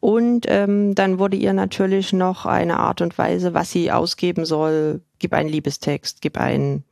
Und 0.00 0.46
ähm, 0.48 0.94
dann 0.94 1.18
wurde 1.18 1.36
ihr 1.36 1.52
natürlich 1.52 2.12
noch 2.12 2.46
eine 2.46 2.78
Art 2.78 3.00
und 3.00 3.18
Weise, 3.18 3.54
was 3.54 3.70
sie 3.70 3.90
ausgeben 3.90 4.44
soll. 4.44 5.02
Gib 5.18 5.32
einen 5.32 5.48
Liebestext, 5.48 6.20
gib 6.20 6.38
ein 6.38 6.84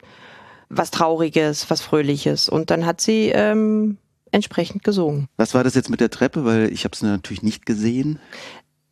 was 0.69 0.91
Trauriges, 0.91 1.71
was 1.71 1.81
Fröhliches. 1.81 2.49
Und 2.49 2.71
dann 2.71 2.87
hat 2.87 3.01
sie 3.01 3.29
ähm, 3.29 3.99
entsprechend 4.33 4.83
gesungen. 4.83 5.29
Was 5.37 5.55
war 5.55 5.65
das 5.65 5.75
jetzt 5.75 5.91
mit 5.91 6.01
der 6.01 6.11
Treppe? 6.11 6.45
Weil 6.45 6.73
ich 6.73 6.85
habe 6.85 6.95
es 6.95 7.03
natürlich 7.03 7.43
nicht 7.43 7.67
gesehen. 7.67 8.19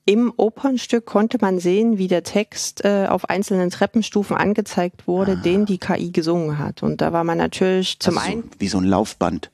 Im 0.06 0.32
Opernstück 0.36 1.06
konnte 1.06 1.38
man 1.40 1.58
sehen, 1.58 1.96
wie 1.96 2.08
der 2.08 2.22
Text 2.24 2.84
äh, 2.84 3.06
auf 3.08 3.30
einzelnen 3.30 3.70
Treppenstufen 3.70 4.36
angezeigt 4.36 5.08
wurde, 5.08 5.38
den 5.38 5.64
die 5.64 5.78
KI 5.78 6.10
gesungen 6.10 6.58
hat. 6.58 6.82
Und 6.82 7.00
da 7.00 7.12
war 7.14 7.24
man 7.24 7.38
natürlich 7.38 7.98
zum 8.00 8.18
also 8.18 8.30
einen, 8.30 8.42
so, 8.42 8.48
wie 8.58 8.68
so 8.68 8.78
ein 8.78 8.84
Laufband. 8.84 9.50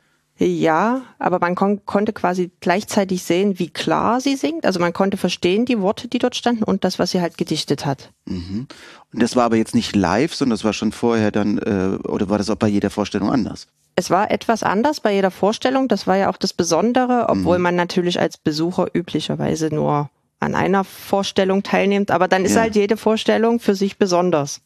Ja, 0.46 1.02
aber 1.18 1.38
man 1.38 1.54
kon 1.54 1.84
konnte 1.84 2.12
quasi 2.12 2.50
gleichzeitig 2.60 3.22
sehen, 3.22 3.58
wie 3.58 3.68
klar 3.68 4.20
sie 4.20 4.36
singt. 4.36 4.64
Also 4.64 4.80
man 4.80 4.92
konnte 4.92 5.16
verstehen 5.16 5.66
die 5.66 5.80
Worte, 5.80 6.08
die 6.08 6.18
dort 6.18 6.34
standen 6.34 6.64
und 6.64 6.82
das, 6.84 6.98
was 6.98 7.10
sie 7.10 7.20
halt 7.20 7.36
gedichtet 7.36 7.84
hat. 7.84 8.10
Mhm. 8.24 8.66
Und 9.12 9.22
das 9.22 9.36
war 9.36 9.44
aber 9.44 9.56
jetzt 9.56 9.74
nicht 9.74 9.94
live, 9.94 10.34
sondern 10.34 10.54
das 10.56 10.64
war 10.64 10.72
schon 10.72 10.92
vorher 10.92 11.30
dann, 11.30 11.58
äh, 11.58 11.98
oder 12.08 12.28
war 12.30 12.38
das 12.38 12.48
auch 12.48 12.56
bei 12.56 12.68
jeder 12.68 12.90
Vorstellung 12.90 13.30
anders? 13.30 13.66
Es 13.96 14.08
war 14.08 14.30
etwas 14.30 14.62
anders 14.62 15.00
bei 15.00 15.12
jeder 15.12 15.30
Vorstellung. 15.30 15.88
Das 15.88 16.06
war 16.06 16.16
ja 16.16 16.30
auch 16.30 16.38
das 16.38 16.52
Besondere, 16.54 17.26
obwohl 17.28 17.58
man 17.58 17.76
natürlich 17.76 18.18
als 18.18 18.38
Besucher 18.38 18.86
üblicherweise 18.94 19.68
nur 19.74 20.08
an 20.38 20.54
einer 20.54 20.84
Vorstellung 20.84 21.62
teilnimmt. 21.62 22.10
Aber 22.10 22.28
dann 22.28 22.46
ist 22.46 22.54
Ja. 22.54 22.62
halt 22.62 22.76
jede 22.76 22.96
Vorstellung 22.96 23.60
für 23.60 23.74
sich 23.74 23.98
besonders. 23.98 24.62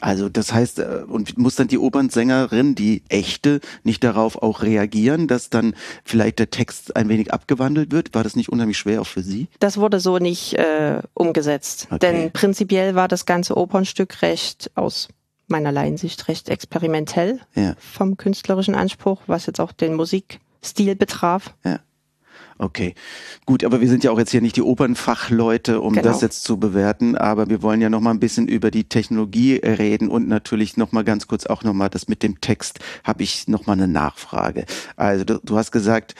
Also 0.00 0.28
das 0.28 0.52
heißt, 0.52 0.78
äh, 0.80 1.04
und 1.08 1.38
muss 1.38 1.54
dann 1.56 1.68
die 1.68 1.78
Opernsängerin, 1.78 2.74
die 2.74 3.02
echte, 3.08 3.60
nicht 3.82 4.04
darauf 4.04 4.42
auch 4.42 4.62
reagieren, 4.62 5.26
dass 5.28 5.50
dann 5.50 5.74
vielleicht 6.04 6.38
der 6.38 6.50
Text 6.50 6.96
ein 6.96 7.08
wenig 7.08 7.32
abgewandelt 7.32 7.92
wird? 7.92 8.14
War 8.14 8.22
das 8.24 8.36
nicht 8.36 8.48
unheimlich 8.50 8.78
schwer 8.78 9.00
auch 9.00 9.06
für 9.06 9.22
Sie? 9.22 9.48
Das 9.60 9.78
wurde 9.78 10.00
so 10.00 10.18
nicht 10.18 10.54
äh, 10.54 11.00
umgesetzt. 11.14 11.88
Okay. 11.90 11.98
Denn 12.00 12.30
prinzipiell 12.32 12.94
war 12.94 13.08
das 13.08 13.26
ganze 13.26 13.56
Opernstück 13.56 14.22
recht 14.22 14.70
aus 14.74 15.08
meiner 15.48 15.70
Laiensicht 15.72 16.28
recht 16.28 16.48
experimentell 16.48 17.40
Ja, 17.54 17.74
vom 17.78 18.16
künstlerischen 18.16 18.74
Anspruch, 18.74 19.22
was 19.26 19.46
jetzt 19.46 19.60
auch 19.60 19.72
den 19.72 19.94
Musikstil 19.94 20.96
betraf. 20.96 21.54
ja. 21.64 21.78
Okay, 22.58 22.94
gut, 23.44 23.64
aber 23.64 23.80
wir 23.82 23.88
sind 23.88 24.02
ja 24.02 24.10
auch 24.10 24.18
jetzt 24.18 24.30
hier 24.30 24.40
nicht 24.40 24.56
die 24.56 24.62
Opernfachleute, 24.62 25.80
um 25.80 25.92
Genau. 25.92 26.04
das 26.08 26.22
jetzt 26.22 26.42
zu 26.44 26.58
bewerten, 26.58 27.14
aber 27.16 27.48
wir 27.50 27.60
wollen 27.62 27.80
ja 27.82 27.90
noch 27.90 28.00
mal 28.00 28.10
ein 28.12 28.20
bisschen 28.20 28.48
über 28.48 28.70
die 28.70 28.84
Technologie 28.84 29.56
reden 29.56 30.08
und 30.08 30.26
natürlich 30.26 30.76
noch 30.78 30.92
mal 30.92 31.04
ganz 31.04 31.26
kurz 31.26 31.44
auch 31.46 31.62
noch 31.64 31.74
mal 31.74 31.88
das 31.90 32.08
mit 32.08 32.22
dem 32.22 32.40
Text 32.40 32.78
habe 33.04 33.22
ich 33.22 33.46
noch 33.48 33.66
mal 33.66 33.74
eine 33.74 33.88
Nachfrage. 33.88 34.64
Also 34.96 35.24
du, 35.24 35.40
du 35.44 35.56
hast 35.58 35.70
gesagt, 35.70 36.14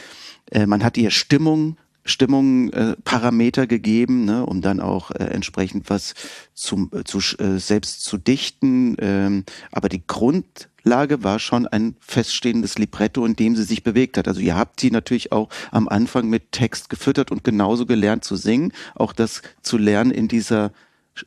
äh, 0.50 0.66
man 0.66 0.84
hat 0.84 0.96
ihr 0.98 1.10
Stimmung 1.10 1.76
Stimmung 2.06 2.70
äh, 2.70 2.96
Parameter 3.04 3.66
gegeben, 3.66 4.24
ne, 4.24 4.46
um 4.46 4.62
dann 4.62 4.80
auch 4.80 5.10
äh, 5.10 5.24
entsprechend 5.24 5.90
was 5.90 6.14
zum, 6.54 6.90
äh, 6.94 7.04
zu, 7.04 7.18
äh, 7.38 7.58
selbst 7.58 8.02
zu 8.02 8.16
dichten. 8.16 8.96
Ähm, 8.98 9.44
aber 9.72 9.88
die 9.88 10.06
Grundlage 10.06 11.22
war 11.24 11.38
schon 11.38 11.66
ein 11.66 11.96
feststehendes 12.00 12.78
Libretto, 12.78 13.26
in 13.26 13.36
dem 13.36 13.56
sie 13.56 13.64
sich 13.64 13.82
bewegt 13.82 14.16
hat. 14.16 14.28
Also 14.28 14.40
ihr 14.40 14.56
habt 14.56 14.80
sie 14.80 14.90
natürlich 14.90 15.32
auch 15.32 15.48
am 15.72 15.88
Anfang 15.88 16.28
mit 16.28 16.52
Text 16.52 16.88
gefüttert 16.88 17.30
und 17.30 17.44
genauso 17.44 17.86
gelernt 17.86 18.24
zu 18.24 18.36
singen, 18.36 18.72
auch 18.94 19.12
das 19.12 19.42
zu 19.62 19.76
lernen 19.76 20.10
in 20.10 20.28
dieser 20.28 20.72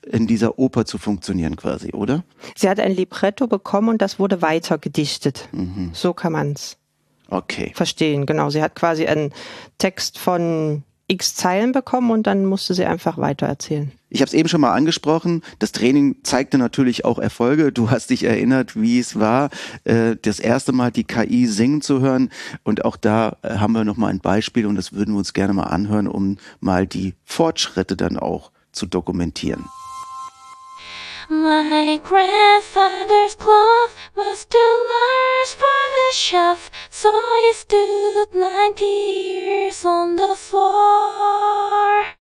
in 0.04 0.28
dieser 0.28 0.60
Oper 0.60 0.86
zu 0.86 1.00
funktionieren 1.00 1.56
quasi, 1.56 1.94
oder? 1.94 2.24
Sie 2.56 2.70
hat 2.70 2.80
ein 2.80 2.96
Libretto 2.96 3.48
bekommen 3.48 3.90
und 3.90 4.04
das 4.04 4.20
wurde 4.20 4.44
weiter 4.44 4.78
gedichtet. 4.78 5.50
Mhm. 5.52 5.90
So 5.94 6.14
kann 6.14 6.34
man 6.34 6.52
es 6.52 6.78
Okay. 7.30 7.72
verstehen. 7.76 8.26
Genau, 8.26 8.50
sie 8.50 8.62
hat 8.62 8.76
quasi 8.76 9.06
einen 9.06 9.34
Text 9.78 10.18
von 10.18 10.84
x 11.10 11.36
Zeilen 11.36 11.72
bekommen 11.72 12.12
und 12.12 12.28
dann 12.28 12.46
musste 12.46 12.74
sie 12.74 12.86
einfach 12.86 13.18
weitererzählen. 13.18 13.92
Ich 14.12 14.22
habe 14.22 14.28
es 14.28 14.34
eben 14.34 14.48
schon 14.50 14.62
mal 14.62 14.74
angesprochen. 14.74 15.44
Das 15.60 15.72
Training 15.72 16.18
zeigte 16.24 16.58
natürlich 16.58 17.06
auch 17.06 17.20
Erfolge. 17.20 17.72
Du 17.72 17.92
hast 17.92 18.10
dich 18.12 18.24
erinnert, 18.24 18.80
wie 18.80 19.00
es 19.00 19.20
war, 19.20 19.50
äh, 19.84 20.16
das 20.22 20.40
erste 20.40 20.72
Mal 20.72 20.92
die 20.92 21.04
KI 21.04 21.48
singen 21.48 21.82
zu 21.82 22.00
hören. 22.02 22.30
Und 22.64 22.86
auch 22.86 22.96
da 22.96 23.38
äh, 23.42 23.56
haben 23.56 23.74
wir 23.74 23.84
noch 23.84 23.98
mal 23.98 24.08
ein 24.08 24.20
Beispiel 24.20 24.66
und 24.66 24.76
das 24.76 24.94
würden 24.94 25.14
wir 25.14 25.20
uns 25.20 25.34
gerne 25.34 25.54
mal 25.54 25.64
anhören, 25.64 26.08
um 26.08 26.38
mal 26.60 26.88
die 26.88 27.16
Fortschritte 27.26 27.96
dann 27.96 28.18
auch 28.18 28.52
zu 28.72 28.86
dokumentieren. 28.86 29.66
My 31.32 32.02
grandfather's 32.04 33.36
cloth 33.36 33.96
was 34.16 34.46
too 34.46 34.86
large 34.90 35.50
for 35.50 35.80
the 35.96 36.12
shelf, 36.12 36.72
so 36.90 37.12
he 37.42 37.54
stood 37.54 38.34
ninety 38.34 38.86
years 38.86 39.86
on 39.86 40.16
the 40.16 40.36
floor. 40.36 42.19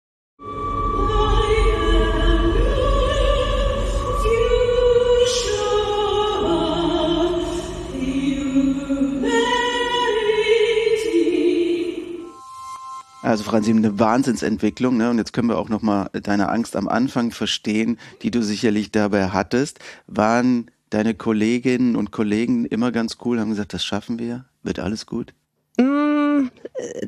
Also 13.23 13.45
Franzi, 13.45 13.71
eine 13.71 13.97
Wahnsinnsentwicklung. 13.99 14.97
Ne? 14.97 15.09
Und 15.09 15.17
jetzt 15.17 15.31
können 15.31 15.47
wir 15.47 15.57
auch 15.57 15.69
nochmal 15.69 16.09
deine 16.11 16.49
Angst 16.49 16.75
am 16.75 16.89
Anfang 16.89 17.31
verstehen, 17.31 17.97
die 18.21 18.31
du 18.31 18.43
sicherlich 18.43 18.91
dabei 18.91 19.29
hattest. 19.29 19.79
Waren 20.07 20.69
deine 20.89 21.15
Kolleginnen 21.15 21.95
und 21.95 22.11
Kollegen 22.11 22.65
immer 22.65 22.91
ganz 22.91 23.17
cool, 23.23 23.39
haben 23.39 23.49
gesagt, 23.49 23.73
das 23.73 23.85
schaffen 23.85 24.19
wir, 24.19 24.43
wird 24.61 24.79
alles 24.79 25.05
gut? 25.05 25.33
Mm, 25.77 26.49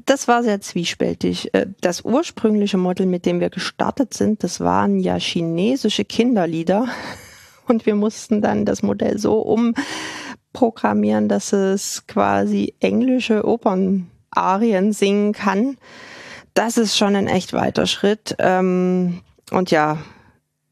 das 0.06 0.30
war 0.30 0.42
sehr 0.42 0.62
zwiespältig. 0.62 1.54
Äh, 1.54 1.68
das 1.82 2.06
ursprüngliche 2.06 2.78
Model, 2.78 3.08
mit 3.08 3.26
dem 3.26 3.42
wir 3.42 3.50
gestartet 3.50 4.14
sind, 4.14 4.42
das 4.42 4.62
waren 4.62 5.00
ja 5.00 5.18
chinesische 5.18 6.06
Kinderlieder. 6.06 6.88
Und 7.68 7.86
wir 7.86 7.96
mussten 7.96 8.42
dann 8.42 8.64
das 8.64 8.84
Modell 8.84 9.18
so 9.18 9.40
umprogrammieren, 10.54 11.28
dass 11.28 11.52
es 11.52 12.08
quasi 12.08 12.74
englische 12.80 13.44
Opern 13.44 14.08
Arien 14.36 14.94
singen 14.94 15.34
kann. 15.34 15.78
Das 16.54 16.78
ist 16.78 16.98
schon 16.98 17.16
ein 17.16 17.28
echt 17.28 17.54
weiter 17.54 17.88
Schritt. 17.88 18.36
Ähm, 18.40 19.22
und 19.52 19.72
ja, 19.72 19.98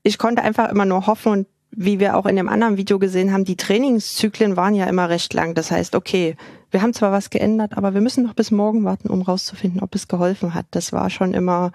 ich 0.03 0.17
konnte 0.17 0.43
einfach 0.43 0.69
immer 0.69 0.85
nur 0.85 1.07
hoffen 1.07 1.31
und 1.31 1.47
wie 1.75 1.99
wir 1.99 2.17
auch 2.17 2.25
in 2.25 2.35
dem 2.35 2.49
anderen 2.49 2.77
Video 2.77 2.99
gesehen 2.99 3.33
haben, 3.33 3.45
die 3.45 3.57
Trainingszyklen 3.57 4.55
waren 4.55 4.75
ja 4.75 4.85
immer 4.85 5.09
recht 5.09 5.33
lang. 5.33 5.55
Das 5.55 5.71
heißt, 5.71 5.95
okay, 5.95 6.35
wir 6.69 6.81
haben 6.81 6.93
zwar 6.93 7.11
was 7.11 7.29
geändert, 7.29 7.77
aber 7.77 7.93
wir 7.93 8.01
müssen 8.01 8.23
noch 8.23 8.33
bis 8.33 8.51
morgen 8.51 8.83
warten, 8.83 9.09
um 9.09 9.21
rauszufinden, 9.21 9.81
ob 9.81 9.95
es 9.95 10.07
geholfen 10.07 10.53
hat. 10.53 10.67
Das 10.71 10.93
war 10.93 11.09
schon 11.09 11.33
immer 11.33 11.71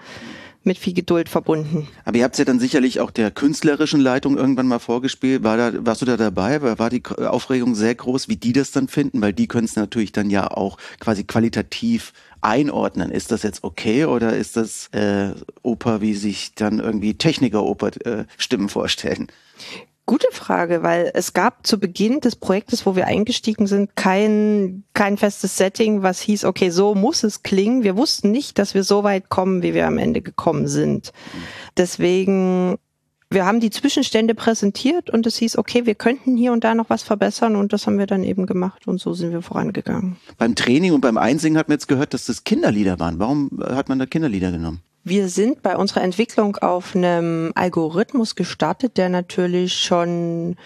mit 0.68 0.78
viel 0.78 0.94
Geduld 0.94 1.28
verbunden. 1.28 1.88
Aber 2.04 2.16
ihr 2.16 2.24
habt 2.24 2.35
es 2.35 2.38
ja 2.38 2.44
dann 2.44 2.61
sicherlich 2.61 3.00
auch 3.00 3.11
der 3.11 3.33
künstlerischen 3.33 4.00
Leitung 4.00 4.37
irgendwann 4.37 4.68
mal 4.68 4.78
vorgespielt. 4.78 5.42
War 5.42 5.57
da, 5.57 5.72
warst 5.85 6.02
du 6.02 6.07
da 6.07 6.16
dabei? 6.16 6.62
War 6.78 6.90
die 6.90 7.02
Aufregung 7.04 7.74
sehr 7.74 7.96
groß, 7.96 8.28
wie 8.28 8.37
die 8.37 8.52
das 8.52 8.70
dann 8.70 8.87
finden? 8.87 9.20
Weil 9.20 9.33
die 9.33 9.48
können 9.48 9.64
es 9.64 9.74
natürlich 9.74 10.12
dann 10.12 10.31
ja 10.31 10.48
auch 10.48 10.78
quasi 11.00 11.24
qualitativ 11.24 12.12
einordnen. 12.40 13.11
Ist 13.11 13.33
das 13.33 13.42
jetzt 13.42 13.64
okay 13.64 14.04
oder 14.04 14.37
ist 14.37 14.57
das 14.57 14.88
äh, 14.92 15.33
Oper, 15.62 16.00
wie 16.00 16.14
sich 16.14 16.54
dann 16.54 16.78
irgendwie 16.78 17.14
Techniker-Oper 17.14 17.90
äh, 18.07 18.24
Stimmen 18.37 18.68
vorstellen? 18.68 19.26
Gute 20.09 20.29
Frage, 20.33 20.83
weil 20.83 21.11
es 21.12 21.35
gab 21.35 21.66
zu 21.66 21.79
Beginn 21.79 22.21
des 22.21 22.35
Projektes, 22.35 22.87
wo 22.87 22.97
wir 22.97 23.07
eingestiegen 23.07 23.66
sind, 23.66 23.94
kein, 23.94 24.85
kein 24.94 25.18
festes 25.18 25.59
Setting, 25.59 26.03
was 26.03 26.18
hieß, 26.23 26.47
okay, 26.47 26.71
so 26.71 26.94
muss 26.94 27.25
es 27.25 27.42
klingen. 27.42 27.85
Wir 27.85 27.94
wussten 27.94 28.31
nicht, 28.31 28.59
dass 28.59 28.73
wir 28.73 28.85
so 28.85 29.05
weit 29.05 29.29
kommen, 29.29 29.62
wie 29.62 29.75
wir 29.75 29.87
am 29.87 29.99
Ende 29.99 30.23
gekommen 30.23 30.66
sind. 30.66 31.12
Deswegen, 31.77 32.79
wir 33.29 33.44
haben 33.44 33.61
die 33.61 33.68
Zwischenstände 33.68 34.35
präsentiert 34.35 35.11
und 35.11 35.27
es 35.27 35.37
hieß, 35.37 35.59
okay, 35.59 35.85
wir 35.85 35.94
könnten 35.94 36.38
hier 36.38 36.53
und 36.53 36.64
da 36.64 36.75
noch 36.75 36.88
was 36.88 37.03
verbessern 37.03 37.55
und 37.55 37.75
das 37.75 37.87
haben 37.87 37.99
wir 37.99 38.07
dann 38.07 38.25
eben 38.25 38.47
gemacht 38.47 38.88
und 38.88 38.99
so 39.03 39.12
sind 39.12 39.33
wir 39.33 39.42
vorangegangen. 39.42 40.16
Beim 40.38 40.55
Training 40.55 40.94
und 40.94 41.03
beim 41.03 41.18
Einsingen 41.18 41.59
hat 41.59 41.68
man 41.68 41.75
jetzt 41.75 41.87
gehört, 41.87 42.14
dass 42.14 42.25
das 42.25 42.44
Kinderlieder 42.44 42.99
waren. 42.99 43.18
Warum 43.18 43.51
hat 43.62 43.90
man 43.90 43.99
da 43.99 44.07
Kinderlieder 44.07 44.53
genommen? 44.53 44.81
Wir 45.04 45.28
sind 45.28 45.62
bei 45.62 45.76
unserer 45.76 46.02
Entwicklung 46.02 46.56
auf 46.56 46.94
einem 46.94 47.52
Algorithmus 47.54 48.34
gestartet, 48.34 48.98
der 48.98 49.08
natürlich 49.08 49.74
schon 49.74 50.56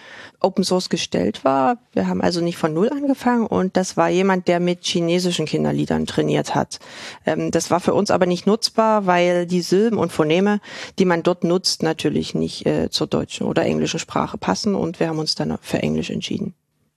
Open 0.41 0.65
Source 0.65 0.89
gestellt 0.89 1.45
war. 1.45 1.79
Wir 1.93 2.09
haben 2.09 2.21
also 2.21 2.41
nicht 2.41 2.57
von 2.57 2.75
Null 2.75 2.91
angefangen 2.91 3.47
und 3.47 3.77
das 3.77 3.97
war 3.97 4.09
jemand, 4.09 4.49
der 4.49 4.59
mit 4.59 4.85
chinesischen 4.85 5.47
Kinderliedern 5.47 6.07
trainiert 6.07 6.55
hat. 6.55 6.81
Ähm, 7.25 7.51
das 7.53 7.71
war 7.71 7.79
für 7.79 7.95
uns 7.95 8.11
aber 8.11 8.27
nicht 8.27 8.47
nutzbar, 8.47 9.07
weil 9.07 9.47
die 9.47 9.61
Silben 9.61 9.99
und 9.99 10.13
Phoneme, 10.13 10.61
die 10.99 11.05
man 11.05 11.23
dort 11.23 11.45
nutzt, 11.45 11.83
natürlich 11.83 12.35
nicht 12.35 12.67
äh, 12.67 12.91
zur 12.91 13.07
deutschen 13.07 13.47
oder 13.47 13.65
englischen 13.65 14.01
Sprache 14.01 14.39
passen 14.39 14.75
und 14.75 14.99
wir 14.99 15.09
haben 15.09 15.19
uns 15.19 15.37
dann 15.37 15.57
für 15.61 15.81
Englisch 15.83 16.11
entschieden. 16.11 16.55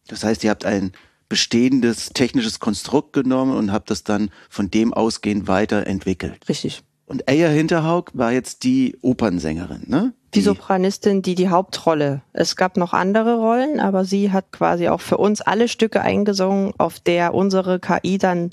Das 0.07 0.23
heißt, 0.23 0.43
ihr 0.43 0.49
habt 0.49 0.65
ein 0.65 0.93
bestehendes 1.29 2.09
technisches 2.09 2.59
Konstrukt 2.59 3.13
genommen 3.13 3.55
und 3.55 3.71
habt 3.71 3.91
das 3.91 4.03
dann 4.03 4.31
von 4.49 4.71
dem 4.71 4.93
ausgehend 4.93 5.47
weiterentwickelt. 5.47 6.47
Richtig. 6.47 6.83
Und 7.05 7.29
Eya 7.29 7.49
Hinterhaug 7.49 8.11
war 8.13 8.31
jetzt 8.31 8.63
die 8.63 8.97
Opernsängerin, 9.01 9.83
ne? 9.87 10.13
Die, 10.33 10.39
die 10.39 10.45
Sopranistin, 10.45 11.21
die 11.21 11.35
die 11.35 11.49
Hauptrolle. 11.49 12.21
Es 12.33 12.55
gab 12.55 12.77
noch 12.77 12.93
andere 12.93 13.37
Rollen, 13.37 13.79
aber 13.79 14.05
sie 14.05 14.31
hat 14.31 14.51
quasi 14.51 14.89
auch 14.89 15.01
für 15.01 15.17
uns 15.17 15.41
alle 15.41 15.67
Stücke 15.67 16.01
eingesungen, 16.01 16.73
auf 16.77 16.99
der 16.99 17.33
unsere 17.33 17.79
KI 17.79 18.17
dann 18.17 18.49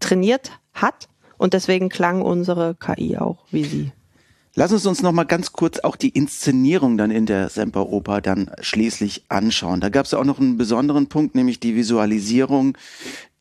trainiert 0.00 0.52
hat. 0.72 1.08
Und 1.36 1.52
deswegen 1.52 1.88
klang 1.90 2.22
unsere 2.22 2.74
KI 2.74 3.18
auch 3.18 3.44
wie 3.50 3.64
sie. 3.64 3.92
Lass 4.58 4.72
uns 4.72 4.86
uns 4.86 5.02
noch 5.02 5.12
mal 5.12 5.24
ganz 5.24 5.52
kurz 5.52 5.80
auch 5.80 5.96
die 5.96 6.08
Inszenierung 6.08 6.96
dann 6.96 7.10
in 7.10 7.26
der 7.26 7.50
Semperoper 7.50 8.22
dann 8.22 8.50
schließlich 8.60 9.24
anschauen. 9.28 9.82
Da 9.82 9.90
gab 9.90 10.06
es 10.06 10.14
auch 10.14 10.24
noch 10.24 10.40
einen 10.40 10.56
besonderen 10.56 11.08
Punkt, 11.08 11.34
nämlich 11.34 11.60
die 11.60 11.76
Visualisierung 11.76 12.78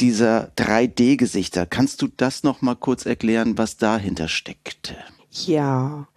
dieser 0.01 0.51
3D-Gesichter. 0.57 1.65
Kannst 1.67 2.01
du 2.01 2.09
das 2.17 2.43
noch 2.43 2.61
mal 2.61 2.75
kurz 2.75 3.05
erklären, 3.05 3.57
was 3.57 3.77
dahinter 3.77 4.27
steckte? 4.27 4.97
Ja, 5.31 6.09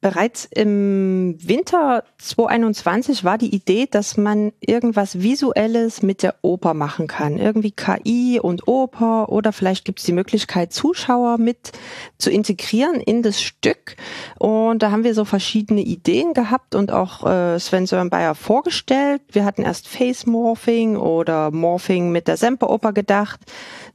Bereits 0.00 0.44
im 0.44 1.34
Winter 1.40 2.04
2021 2.18 3.24
war 3.24 3.36
die 3.36 3.52
Idee, 3.52 3.88
dass 3.90 4.16
man 4.16 4.52
irgendwas 4.60 5.22
Visuelles 5.22 6.02
mit 6.02 6.22
der 6.22 6.36
Oper 6.42 6.72
machen 6.72 7.08
kann. 7.08 7.36
Irgendwie 7.36 7.72
KI 7.72 8.38
und 8.40 8.68
Oper 8.68 9.28
oder 9.28 9.52
vielleicht 9.52 9.84
gibt 9.84 9.98
es 9.98 10.04
die 10.04 10.12
Möglichkeit, 10.12 10.72
Zuschauer 10.72 11.38
mit 11.38 11.72
zu 12.16 12.30
integrieren 12.30 13.00
in 13.00 13.24
das 13.24 13.42
Stück. 13.42 13.96
Und 14.38 14.84
da 14.84 14.92
haben 14.92 15.02
wir 15.02 15.14
so 15.14 15.24
verschiedene 15.24 15.80
Ideen 15.80 16.32
gehabt 16.32 16.76
und 16.76 16.92
auch 16.92 17.26
äh, 17.26 17.58
Sven 17.58 17.86
Sören 17.86 18.08
Bayer 18.08 18.36
vorgestellt. 18.36 19.22
Wir 19.32 19.44
hatten 19.44 19.62
erst 19.62 19.88
Face 19.88 20.26
Morphing 20.26 20.96
oder 20.96 21.50
Morphing 21.50 22.12
mit 22.12 22.28
der 22.28 22.36
Semperoper 22.36 22.92
gedacht. 22.92 23.40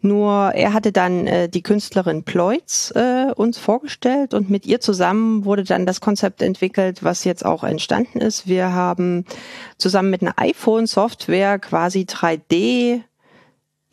Nur 0.01 0.51
er 0.53 0.73
hatte 0.73 0.91
dann 0.91 1.27
äh, 1.27 1.47
die 1.47 1.63
Künstlerin 1.63 2.23
Ploitz 2.23 2.91
äh, 2.93 3.31
uns 3.33 3.57
vorgestellt 3.57 4.33
und 4.33 4.49
mit 4.49 4.65
ihr 4.65 4.81
zusammen 4.81 5.45
wurde 5.45 5.63
dann 5.63 5.85
das 5.85 5.92
Konzept 6.01 6.41
entwickelt, 6.41 7.03
was 7.03 7.23
jetzt 7.23 7.45
auch 7.45 7.63
entstanden 7.63 8.19
ist. 8.19 8.47
Wir 8.47 8.73
haben 8.73 9.25
zusammen 9.77 10.09
mit 10.09 10.21
einer 10.21 10.37
iPhone-Software 10.37 11.59
quasi 11.59 12.01
3D 12.01 13.01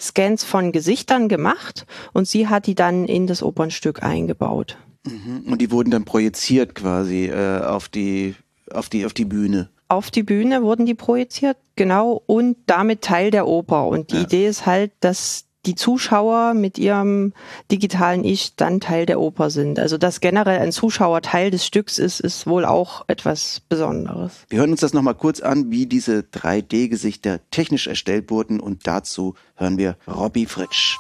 Scans 0.00 0.44
von 0.44 0.72
Gesichtern 0.72 1.28
gemacht 1.28 1.86
und 2.12 2.26
sie 2.26 2.48
hat 2.48 2.66
die 2.66 2.74
dann 2.74 3.06
in 3.06 3.26
das 3.26 3.42
Opernstück 3.42 4.02
eingebaut. 4.02 4.78
Mhm. 5.06 5.44
Und 5.50 5.60
die 5.60 5.70
wurden 5.70 5.90
dann 5.90 6.04
projiziert 6.04 6.74
quasi 6.74 7.26
äh, 7.26 7.60
auf 7.60 7.88
die 7.88 8.34
auf 8.72 8.88
die 8.88 9.04
auf 9.04 9.12
die 9.12 9.24
Bühne 9.24 9.68
auf 9.90 10.12
die 10.12 10.22
Bühne 10.22 10.62
wurden 10.62 10.86
die 10.86 10.94
projiziert, 10.94 11.56
genau, 11.74 12.22
und 12.26 12.56
damit 12.66 13.02
Teil 13.02 13.32
der 13.32 13.48
Oper. 13.48 13.88
Und 13.88 14.12
die 14.12 14.16
ja. 14.16 14.22
Idee 14.22 14.46
ist 14.46 14.64
halt, 14.64 14.92
dass 15.00 15.46
die 15.66 15.74
Zuschauer 15.74 16.54
mit 16.54 16.78
ihrem 16.78 17.32
digitalen 17.70 18.24
Ich 18.24 18.56
dann 18.56 18.80
Teil 18.80 19.06
der 19.06 19.20
Oper 19.20 19.50
sind. 19.50 19.78
Also 19.78 19.98
dass 19.98 20.20
generell 20.20 20.58
ein 20.58 20.72
Zuschauer 20.72 21.20
Teil 21.22 21.50
des 21.50 21.66
Stücks 21.66 21.98
ist, 21.98 22.20
ist 22.20 22.46
wohl 22.46 22.64
auch 22.64 23.04
etwas 23.08 23.60
Besonderes. 23.68 24.32
Wir 24.48 24.60
hören 24.60 24.70
uns 24.70 24.80
das 24.80 24.94
nochmal 24.94 25.14
kurz 25.14 25.40
an, 25.40 25.70
wie 25.70 25.86
diese 25.86 26.20
3D-Gesichter 26.20 27.40
technisch 27.50 27.86
erstellt 27.86 28.30
wurden 28.30 28.60
und 28.60 28.86
dazu 28.86 29.34
hören 29.56 29.76
wir 29.76 29.96
Robbie 30.06 30.46
Fritsch. 30.46 30.96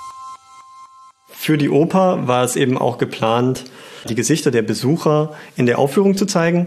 Für 1.28 1.56
die 1.56 1.70
Oper 1.70 2.28
war 2.28 2.44
es 2.44 2.56
eben 2.56 2.76
auch 2.76 2.98
geplant, 2.98 3.64
die 4.08 4.14
Gesichter 4.14 4.50
der 4.50 4.62
Besucher 4.62 5.32
in 5.56 5.64
der 5.64 5.78
Aufführung 5.78 6.16
zu 6.16 6.26
zeigen. 6.26 6.66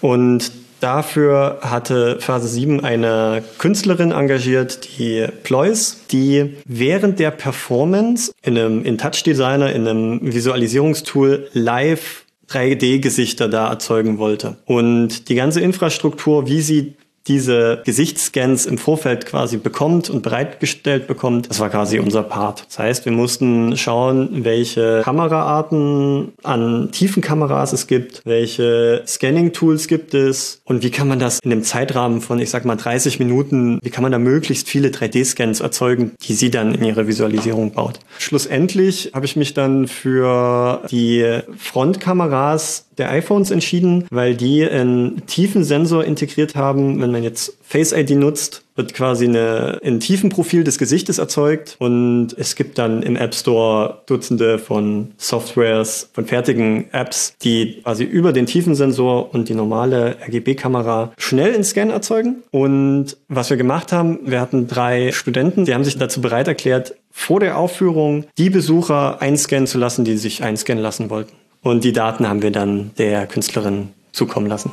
Und 0.00 0.52
Dafür 0.80 1.58
hatte 1.62 2.18
Phase 2.20 2.48
7 2.48 2.84
eine 2.84 3.42
Künstlerin 3.58 4.12
engagiert, 4.12 4.98
die 4.98 5.26
Plois, 5.42 5.96
die 6.10 6.56
während 6.66 7.18
der 7.18 7.30
Performance 7.30 8.32
in 8.42 8.58
einem 8.58 8.84
in 8.84 8.98
Touch 8.98 9.22
Designer, 9.22 9.72
in 9.72 9.88
einem 9.88 10.20
Visualisierungstool 10.22 11.48
live 11.52 12.24
3D-Gesichter 12.48 13.48
da 13.48 13.68
erzeugen 13.68 14.18
wollte. 14.18 14.56
Und 14.66 15.28
die 15.28 15.34
ganze 15.34 15.60
Infrastruktur, 15.60 16.46
wie 16.46 16.60
sie 16.60 16.94
diese 17.28 17.82
Gesichtsscans 17.84 18.66
im 18.66 18.78
Vorfeld 18.78 19.26
quasi 19.26 19.56
bekommt 19.56 20.10
und 20.10 20.22
bereitgestellt 20.22 21.06
bekommt. 21.06 21.50
Das 21.50 21.60
war 21.60 21.70
quasi 21.70 21.98
unser 21.98 22.22
Part. 22.22 22.66
Das 22.68 22.78
heißt, 22.78 23.04
wir 23.04 23.12
mussten 23.12 23.76
schauen, 23.76 24.44
welche 24.44 25.02
Kameraarten 25.04 26.32
an 26.42 26.90
tiefen 26.92 27.22
Kameras 27.22 27.72
es 27.72 27.86
gibt, 27.86 28.22
welche 28.24 29.02
Scanning-Tools 29.06 29.88
gibt 29.88 30.14
es 30.14 30.60
und 30.64 30.82
wie 30.82 30.90
kann 30.90 31.08
man 31.08 31.18
das 31.18 31.40
in 31.40 31.52
einem 31.52 31.62
Zeitrahmen 31.62 32.20
von, 32.20 32.38
ich 32.38 32.50
sag 32.50 32.64
mal, 32.64 32.76
30 32.76 33.18
Minuten, 33.18 33.78
wie 33.82 33.90
kann 33.90 34.02
man 34.02 34.12
da 34.12 34.18
möglichst 34.18 34.68
viele 34.68 34.88
3D-Scans 34.88 35.60
erzeugen, 35.60 36.12
die 36.22 36.34
sie 36.34 36.50
dann 36.50 36.74
in 36.74 36.84
ihre 36.84 37.06
Visualisierung 37.06 37.72
baut. 37.72 37.98
Schlussendlich 38.18 39.10
habe 39.14 39.26
ich 39.26 39.36
mich 39.36 39.54
dann 39.54 39.88
für 39.88 40.82
die 40.90 41.40
Frontkameras 41.58 42.85
der 42.98 43.10
iPhones 43.10 43.50
entschieden, 43.50 44.06
weil 44.10 44.34
die 44.34 44.68
einen 44.68 45.26
tiefen 45.26 45.64
Sensor 45.64 46.04
integriert 46.04 46.54
haben. 46.54 47.00
Wenn 47.00 47.12
man 47.12 47.22
jetzt 47.22 47.56
Face 47.62 47.92
ID 47.92 48.10
nutzt, 48.10 48.62
wird 48.76 48.94
quasi 48.94 49.26
eine, 49.26 49.80
ein 49.84 50.00
Tiefenprofil 50.00 50.62
des 50.62 50.78
Gesichtes 50.78 51.18
erzeugt 51.18 51.76
und 51.78 52.28
es 52.36 52.54
gibt 52.54 52.78
dann 52.78 53.02
im 53.02 53.16
App 53.16 53.34
Store 53.34 54.02
Dutzende 54.06 54.58
von 54.58 55.12
Softwares, 55.16 56.10
von 56.12 56.26
fertigen 56.26 56.92
Apps, 56.92 57.34
die 57.42 57.80
quasi 57.82 58.04
über 58.04 58.32
den 58.32 58.46
Tiefensensor 58.46 59.34
und 59.34 59.48
die 59.48 59.54
normale 59.54 60.16
RGB-Kamera 60.26 61.12
schnell 61.18 61.54
einen 61.54 61.64
Scan 61.64 61.90
erzeugen. 61.90 62.42
Und 62.50 63.16
was 63.28 63.50
wir 63.50 63.56
gemacht 63.56 63.92
haben, 63.92 64.20
wir 64.24 64.40
hatten 64.40 64.68
drei 64.68 65.10
Studenten, 65.12 65.64
die 65.64 65.74
haben 65.74 65.84
sich 65.84 65.98
dazu 65.98 66.20
bereit 66.20 66.48
erklärt, 66.48 66.94
vor 67.10 67.40
der 67.40 67.56
Aufführung 67.56 68.26
die 68.36 68.50
Besucher 68.50 69.22
einscannen 69.22 69.66
zu 69.66 69.78
lassen, 69.78 70.04
die 70.04 70.18
sich 70.18 70.42
einscannen 70.42 70.82
lassen 70.82 71.08
wollten. 71.08 71.32
Und 71.62 71.84
die 71.84 71.92
Daten 71.92 72.28
haben 72.28 72.42
wir 72.42 72.52
dann 72.52 72.92
der 72.98 73.26
Künstlerin 73.26 73.88
zukommen 74.12 74.46
lassen. 74.46 74.72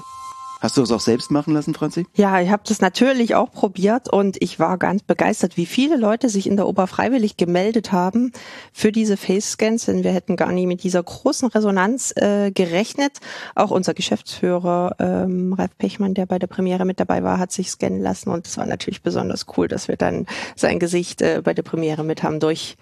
Hast 0.64 0.78
du 0.78 0.82
es 0.82 0.94
auch 0.94 1.02
selbst 1.02 1.30
machen 1.30 1.54
lassen, 1.54 1.74
Franzi? 1.74 2.06
Ja, 2.16 2.40
ich 2.40 2.50
habe 2.50 2.64
das 2.66 2.80
natürlich 2.80 3.36
auch 3.36 3.52
probiert 3.52 4.08
und 4.08 4.42
ich 4.42 4.60
war 4.60 4.78
ganz 4.78 5.04
begeistert, 5.04 5.58
wie 5.58 5.66
viele 5.66 5.98
Leute 5.98 6.30
sich 6.30 6.48
in 6.48 6.56
der 6.56 6.70
Oper 6.70 6.88
freiwillig 6.88 7.36
gemeldet 7.36 7.92
haben 7.92 8.32
für 8.72 8.94
diese 8.94 9.18
Face-Scans, 9.18 9.88
denn 9.88 10.06
wir 10.06 10.14
hätten 10.14 10.38
gar 10.38 10.54
nie 10.54 10.66
mit 10.66 10.84
dieser 10.84 11.04
großen 11.04 11.50
Resonanz 11.50 12.14
äh, 12.16 12.52
gerechnet. 12.52 13.18
Auch 13.56 13.72
unser 13.72 13.94
Geschäftsführer 13.94 14.96
ähm, 15.00 15.52
Ralf 15.52 15.78
Pechmann, 15.78 16.14
der 16.14 16.28
bei 16.28 16.40
der 16.40 16.48
Premiere 16.48 16.86
mit 16.86 16.98
dabei 16.98 17.24
war, 17.24 17.40
hat 17.40 17.52
sich 17.52 17.70
scannen 17.70 18.00
lassen 18.00 18.30
und 18.30 18.48
es 18.48 18.58
war 18.58 18.66
natürlich 18.66 19.02
besonders 19.02 19.48
cool, 19.58 19.68
dass 19.68 19.90
wir 19.90 19.98
dann 19.98 20.28
sein 20.56 20.80
Gesicht 20.80 21.22
äh, 21.22 21.42
bei 21.44 21.54
der 21.54 21.64
Premiere 21.64 22.06
mit 22.06 22.24
haben 22.24 22.40
durch 22.40 22.78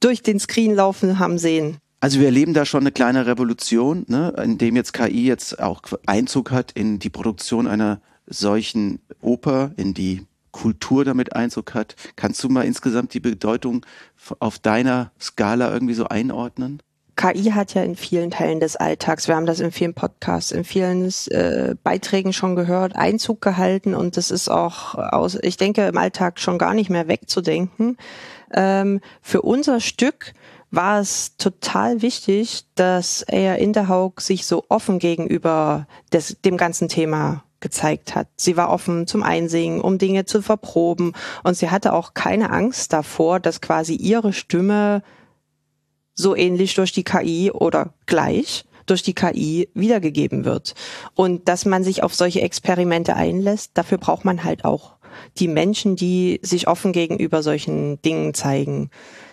durch 0.00 0.22
den 0.22 0.38
Screen 0.38 0.74
laufen 0.74 1.18
haben 1.18 1.38
sehen. 1.38 1.78
Also 2.02 2.18
wir 2.18 2.26
erleben 2.26 2.52
da 2.52 2.64
schon 2.66 2.80
eine 2.80 2.90
kleine 2.90 3.26
Revolution, 3.26 4.04
ne, 4.08 4.34
in 4.42 4.58
dem 4.58 4.74
jetzt 4.74 4.92
KI 4.92 5.24
jetzt 5.24 5.60
auch 5.60 5.82
Einzug 6.04 6.50
hat 6.50 6.72
in 6.72 6.98
die 6.98 7.10
Produktion 7.10 7.68
einer 7.68 8.00
solchen 8.26 8.98
Oper, 9.20 9.70
in 9.76 9.94
die 9.94 10.26
Kultur 10.50 11.04
damit 11.04 11.36
Einzug 11.36 11.74
hat. 11.74 11.94
Kannst 12.16 12.42
du 12.42 12.48
mal 12.48 12.62
insgesamt 12.62 13.14
die 13.14 13.20
Bedeutung 13.20 13.86
auf 14.40 14.58
deiner 14.58 15.12
Skala 15.20 15.72
irgendwie 15.72 15.94
so 15.94 16.08
einordnen? 16.08 16.82
KI 17.14 17.52
hat 17.52 17.74
ja 17.74 17.84
in 17.84 17.94
vielen 17.94 18.32
Teilen 18.32 18.58
des 18.58 18.74
Alltags, 18.74 19.28
wir 19.28 19.36
haben 19.36 19.46
das 19.46 19.60
in 19.60 19.70
vielen 19.70 19.94
Podcasts, 19.94 20.50
in 20.50 20.64
vielen 20.64 21.08
äh, 21.28 21.76
Beiträgen 21.84 22.32
schon 22.32 22.56
gehört, 22.56 22.96
Einzug 22.96 23.40
gehalten 23.40 23.94
und 23.94 24.16
das 24.16 24.32
ist 24.32 24.48
auch 24.48 24.96
aus, 24.96 25.38
ich 25.40 25.56
denke, 25.56 25.86
im 25.86 25.98
Alltag 25.98 26.40
schon 26.40 26.58
gar 26.58 26.74
nicht 26.74 26.90
mehr 26.90 27.06
wegzudenken. 27.06 27.96
Ähm, 28.52 29.00
für 29.20 29.42
unser 29.42 29.78
Stück 29.78 30.34
war 30.72 31.00
es 31.00 31.36
total 31.36 32.02
wichtig, 32.02 32.64
dass 32.74 33.22
er 33.22 33.58
Interhaug 33.58 34.20
sich 34.22 34.46
so 34.46 34.64
offen 34.68 34.98
gegenüber 34.98 35.86
des, 36.12 36.38
dem 36.44 36.56
ganzen 36.56 36.88
Thema 36.88 37.44
gezeigt 37.60 38.14
hat. 38.14 38.26
Sie 38.36 38.56
war 38.56 38.70
offen 38.70 39.06
zum 39.06 39.22
Einsingen, 39.22 39.80
um 39.80 39.98
Dinge 39.98 40.24
zu 40.24 40.42
verproben 40.42 41.12
und 41.44 41.56
sie 41.56 41.70
hatte 41.70 41.92
auch 41.92 42.14
keine 42.14 42.50
Angst 42.50 42.92
davor, 42.92 43.38
dass 43.38 43.60
quasi 43.60 43.94
ihre 43.94 44.32
Stimme 44.32 45.02
so 46.14 46.34
ähnlich 46.34 46.74
durch 46.74 46.92
die 46.92 47.04
KI 47.04 47.52
oder 47.52 47.92
gleich 48.06 48.64
durch 48.86 49.02
die 49.02 49.14
KI 49.14 49.68
wiedergegeben 49.74 50.44
wird. 50.44 50.74
Und 51.14 51.48
dass 51.48 51.66
man 51.66 51.84
sich 51.84 52.02
auf 52.02 52.14
solche 52.14 52.40
Experimente 52.40 53.14
einlässt, 53.14 53.72
dafür 53.74 53.98
braucht 53.98 54.24
man 54.24 54.42
halt 54.42 54.64
auch 54.64 54.96
die 55.38 55.48
Menschen, 55.48 55.94
die 55.96 56.40
sich 56.42 56.66
offen 56.66 56.92
gegenüber 56.92 57.42
solchen 57.42 58.00
Dingen 58.02 58.34
zeigen. 58.34 58.90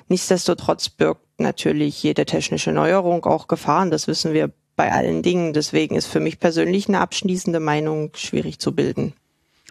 Nichtsdestotrotz 0.08 0.90
birgt 0.90 1.29
natürlich 1.40 2.02
jede 2.04 2.26
technische 2.26 2.72
Neuerung 2.72 3.26
auch 3.26 3.48
Gefahren. 3.48 3.92
Das 3.92 4.08
wissen 4.08 4.34
wir 4.34 4.52
bei 4.76 4.92
allen 4.92 5.24
Dingen. 5.24 5.54
Deswegen 5.54 5.96
ist 5.96 6.08
für 6.08 6.20
mich 6.20 6.40
persönlich 6.40 6.88
eine 6.88 7.00
abschließende 7.00 7.60
Meinung 7.60 8.12
schwierig 8.16 8.60
zu 8.60 8.74
bilden. 8.74 9.14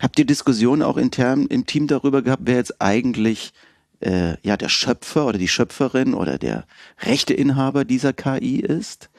Habt 0.01 0.19
ihr 0.19 0.27
Diskussionen 0.27 0.83
auch 0.83 0.97
intern 0.97 1.47
im 1.47 1.67
Team 1.67 1.87
darüber 1.87 2.23
gehabt, 2.23 2.43
wer 2.45 2.57
jetzt 2.57 2.81
eigentlich 2.81 3.53
äh, 4.01 4.35
ja 4.43 4.57
der 4.57 4.69
Schöpfer 4.69 5.27
oder 5.27 5.39
die 5.39 5.49
Schöpferin 5.49 6.15
oder 6.15 6.39
der 6.39 6.67
Rechteinhaber 7.01 7.85
dieser 7.85 8.13
KI 8.13 8.61
ist? 8.61 9.11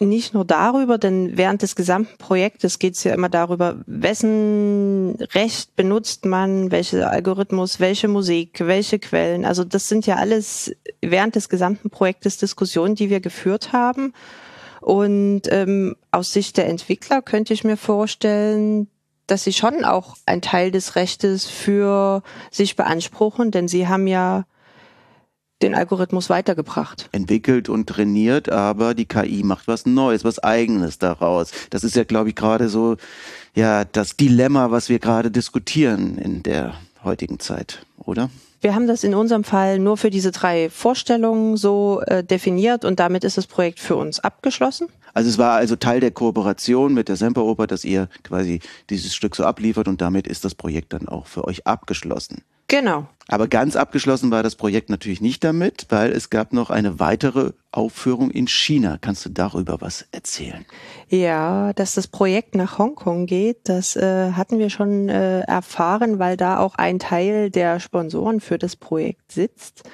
Nicht 0.00 0.34
nur 0.34 0.44
darüber, 0.44 0.98
denn 0.98 1.36
während 1.36 1.62
des 1.62 1.76
gesamten 1.76 2.18
Projektes 2.18 2.78
geht 2.78 2.94
es 2.94 3.04
ja 3.04 3.14
immer 3.14 3.28
darüber, 3.28 3.76
wessen 3.86 5.16
Recht 5.32 5.76
benutzt 5.76 6.24
man, 6.24 6.70
welcher 6.70 7.10
Algorithmus, 7.10 7.80
welche 7.80 8.08
Musik, 8.08 8.60
welche 8.60 8.98
Quellen. 8.98 9.44
Also 9.44 9.64
das 9.64 9.88
sind 9.88 10.06
ja 10.06 10.16
alles 10.16 10.74
während 11.00 11.36
des 11.36 11.48
gesamten 11.48 11.90
Projektes 11.90 12.38
Diskussionen, 12.38 12.94
die 12.96 13.10
wir 13.10 13.20
geführt 13.20 13.72
haben. 13.72 14.12
Und 14.80 15.42
ähm, 15.48 15.96
aus 16.10 16.32
Sicht 16.32 16.56
der 16.56 16.68
Entwickler 16.68 17.22
könnte 17.22 17.54
ich 17.54 17.64
mir 17.64 17.76
vorstellen, 17.76 18.88
dass 19.26 19.44
sie 19.44 19.52
schon 19.52 19.84
auch 19.84 20.16
ein 20.26 20.42
Teil 20.42 20.70
des 20.70 20.96
Rechtes 20.96 21.46
für 21.46 22.22
sich 22.50 22.76
beanspruchen, 22.76 23.50
denn 23.50 23.68
sie 23.68 23.88
haben 23.88 24.06
ja 24.06 24.44
den 25.64 25.74
Algorithmus 25.74 26.30
weitergebracht. 26.30 27.08
Entwickelt 27.12 27.68
und 27.68 27.88
trainiert, 27.88 28.50
aber 28.50 28.94
die 28.94 29.06
KI 29.06 29.42
macht 29.42 29.66
was 29.66 29.86
Neues, 29.86 30.24
was 30.24 30.38
Eigenes 30.38 30.98
daraus. 30.98 31.50
Das 31.70 31.82
ist 31.82 31.96
ja, 31.96 32.04
glaube 32.04 32.28
ich, 32.28 32.34
gerade 32.34 32.68
so, 32.68 32.96
ja, 33.54 33.84
das 33.84 34.16
Dilemma, 34.16 34.70
was 34.70 34.88
wir 34.88 34.98
gerade 34.98 35.30
diskutieren 35.30 36.18
in 36.18 36.42
der 36.42 36.74
heutigen 37.02 37.40
Zeit, 37.40 37.84
oder? 37.98 38.30
Wir 38.60 38.74
haben 38.74 38.86
das 38.86 39.04
in 39.04 39.14
unserem 39.14 39.44
Fall 39.44 39.78
nur 39.78 39.98
für 39.98 40.08
diese 40.08 40.30
drei 40.30 40.70
Vorstellungen 40.70 41.58
so 41.58 42.00
äh, 42.06 42.24
definiert 42.24 42.84
und 42.86 42.98
damit 42.98 43.22
ist 43.22 43.36
das 43.36 43.46
Projekt 43.46 43.78
für 43.78 43.96
uns 43.96 44.20
abgeschlossen. 44.20 44.88
Also 45.12 45.28
es 45.28 45.36
war 45.36 45.52
also 45.56 45.76
Teil 45.76 46.00
der 46.00 46.10
Kooperation 46.10 46.94
mit 46.94 47.08
der 47.08 47.16
Semperoper, 47.16 47.66
dass 47.66 47.84
ihr 47.84 48.08
quasi 48.22 48.60
dieses 48.88 49.14
Stück 49.14 49.36
so 49.36 49.44
abliefert 49.44 49.86
und 49.86 50.00
damit 50.00 50.26
ist 50.26 50.44
das 50.44 50.54
Projekt 50.54 50.94
dann 50.94 51.08
auch 51.08 51.26
für 51.26 51.44
euch 51.44 51.66
abgeschlossen. 51.66 52.42
Genau. 52.68 53.06
Aber 53.26 53.48
ganz 53.48 53.74
abgeschlossen 53.74 54.30
war 54.30 54.42
das 54.42 54.54
Projekt 54.54 54.90
natürlich 54.90 55.22
nicht 55.22 55.44
damit, 55.44 55.86
weil 55.88 56.12
es 56.12 56.28
gab 56.28 56.52
noch 56.52 56.68
eine 56.68 57.00
weitere 57.00 57.52
Aufführung 57.72 58.30
in 58.30 58.46
China. 58.48 58.98
Kannst 59.00 59.24
du 59.24 59.30
darüber 59.30 59.80
was 59.80 60.06
erzählen? 60.12 60.66
Ja, 61.08 61.72
dass 61.72 61.94
das 61.94 62.06
Projekt 62.06 62.54
nach 62.54 62.78
Hongkong 62.78 63.26
geht, 63.26 63.60
das 63.64 63.96
äh, 63.96 64.32
hatten 64.32 64.58
wir 64.58 64.68
schon 64.68 65.08
äh, 65.08 65.40
erfahren, 65.40 66.18
weil 66.18 66.36
da 66.36 66.58
auch 66.58 66.74
ein 66.74 66.98
Teil 66.98 67.50
der 67.50 67.80
Sponsoren 67.80 68.40
für 68.40 68.58
das 68.58 68.76
Projekt 68.76 69.32
sitzt. 69.32 69.84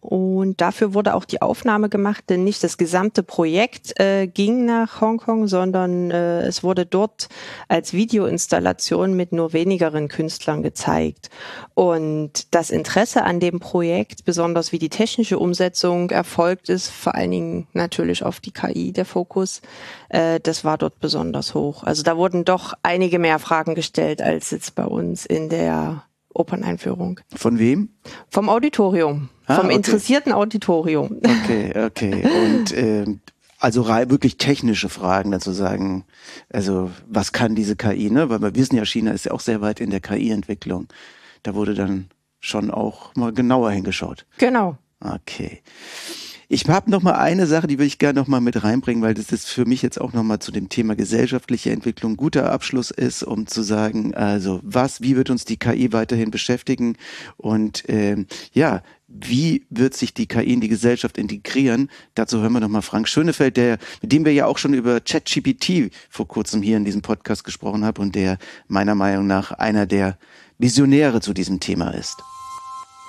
Und 0.00 0.60
dafür 0.60 0.94
wurde 0.94 1.14
auch 1.14 1.24
die 1.24 1.42
Aufnahme 1.42 1.88
gemacht, 1.88 2.24
denn 2.28 2.44
nicht 2.44 2.62
das 2.62 2.78
gesamte 2.78 3.22
Projekt 3.22 3.98
äh, 4.00 4.26
ging 4.26 4.64
nach 4.64 5.00
Hongkong, 5.00 5.48
sondern 5.48 6.10
äh, 6.10 6.42
es 6.42 6.62
wurde 6.62 6.86
dort 6.86 7.28
als 7.68 7.92
Videoinstallation 7.92 9.14
mit 9.14 9.32
nur 9.32 9.52
wenigeren 9.52 10.08
Künstlern 10.08 10.62
gezeigt. 10.62 11.30
Und 11.74 12.54
das 12.54 12.70
Interesse 12.70 13.24
an 13.24 13.40
dem 13.40 13.60
Projekt, 13.60 14.24
besonders 14.24 14.72
wie 14.72 14.78
die 14.78 14.88
technische 14.88 15.38
Umsetzung 15.38 16.10
erfolgt 16.10 16.68
ist, 16.68 16.88
vor 16.88 17.14
allen 17.14 17.30
Dingen 17.30 17.66
natürlich 17.72 18.24
auf 18.24 18.40
die 18.40 18.52
KI 18.52 18.92
der 18.92 19.04
Fokus, 19.04 19.62
äh, 20.08 20.40
das 20.40 20.64
war 20.64 20.78
dort 20.78 21.00
besonders 21.00 21.54
hoch. 21.54 21.84
Also 21.84 22.02
da 22.02 22.16
wurden 22.16 22.44
doch 22.44 22.74
einige 22.82 23.18
mehr 23.18 23.38
Fragen 23.38 23.74
gestellt 23.74 24.22
als 24.22 24.50
jetzt 24.50 24.74
bei 24.74 24.84
uns 24.84 25.26
in 25.26 25.48
der 25.48 26.04
Operneinführung. 26.38 27.20
Von 27.34 27.58
wem? 27.58 27.90
Vom 28.30 28.48
Auditorium. 28.48 29.28
Ah, 29.46 29.56
vom 29.56 29.66
okay. 29.66 29.76
interessierten 29.76 30.32
Auditorium. 30.32 31.20
Okay, 31.44 31.72
okay. 31.86 32.24
Und 32.24 32.72
äh, 32.72 33.06
also 33.58 33.88
wirklich 33.88 34.36
technische 34.36 34.88
Fragen 34.88 35.30
dazu 35.30 35.52
sagen, 35.52 36.04
also 36.52 36.90
was 37.06 37.32
kann 37.32 37.54
diese 37.54 37.74
KI, 37.74 38.10
ne? 38.10 38.28
Weil 38.28 38.42
wir 38.42 38.54
wissen 38.54 38.76
ja, 38.76 38.84
China 38.84 39.12
ist 39.12 39.24
ja 39.24 39.32
auch 39.32 39.40
sehr 39.40 39.60
weit 39.60 39.80
in 39.80 39.90
der 39.90 40.00
KI-Entwicklung. 40.00 40.88
Da 41.42 41.54
wurde 41.54 41.74
dann 41.74 42.08
schon 42.40 42.70
auch 42.70 43.14
mal 43.14 43.32
genauer 43.32 43.70
hingeschaut. 43.70 44.26
Genau. 44.36 44.76
Okay. 45.00 45.62
Ich 46.50 46.66
habe 46.66 46.90
noch 46.90 47.02
mal 47.02 47.12
eine 47.12 47.46
Sache, 47.46 47.66
die 47.66 47.78
will 47.78 47.86
ich 47.86 47.98
gerne 47.98 48.18
noch 48.18 48.26
mal 48.26 48.40
mit 48.40 48.64
reinbringen, 48.64 49.02
weil 49.02 49.12
das 49.12 49.32
ist 49.32 49.48
für 49.50 49.66
mich 49.66 49.82
jetzt 49.82 50.00
auch 50.00 50.14
noch 50.14 50.22
mal 50.22 50.40
zu 50.40 50.50
dem 50.50 50.70
Thema 50.70 50.96
gesellschaftliche 50.96 51.72
Entwicklung 51.72 52.16
guter 52.16 52.50
Abschluss 52.50 52.90
ist, 52.90 53.22
um 53.22 53.46
zu 53.46 53.60
sagen, 53.60 54.14
also 54.14 54.58
was, 54.62 55.02
wie 55.02 55.14
wird 55.14 55.28
uns 55.28 55.44
die 55.44 55.58
KI 55.58 55.92
weiterhin 55.92 56.30
beschäftigen 56.30 56.96
und 57.36 57.84
ähm, 57.88 58.26
ja, 58.54 58.82
wie 59.08 59.66
wird 59.68 59.92
sich 59.92 60.14
die 60.14 60.26
KI 60.26 60.54
in 60.54 60.62
die 60.62 60.68
Gesellschaft 60.68 61.18
integrieren? 61.18 61.90
Dazu 62.14 62.40
hören 62.40 62.54
wir 62.54 62.60
noch 62.60 62.68
mal 62.68 62.80
Frank 62.80 63.10
Schönefeld, 63.10 63.58
der, 63.58 63.76
mit 64.00 64.12
dem 64.12 64.24
wir 64.24 64.32
ja 64.32 64.46
auch 64.46 64.56
schon 64.56 64.72
über 64.72 65.00
ChatGPT 65.00 65.92
vor 66.08 66.28
kurzem 66.28 66.62
hier 66.62 66.78
in 66.78 66.86
diesem 66.86 67.02
Podcast 67.02 67.44
gesprochen 67.44 67.84
haben 67.84 68.00
und 68.00 68.14
der 68.14 68.38
meiner 68.68 68.94
Meinung 68.94 69.26
nach 69.26 69.52
einer 69.52 69.84
der 69.84 70.16
Visionäre 70.56 71.20
zu 71.20 71.34
diesem 71.34 71.60
Thema 71.60 71.90
ist. 71.90 72.16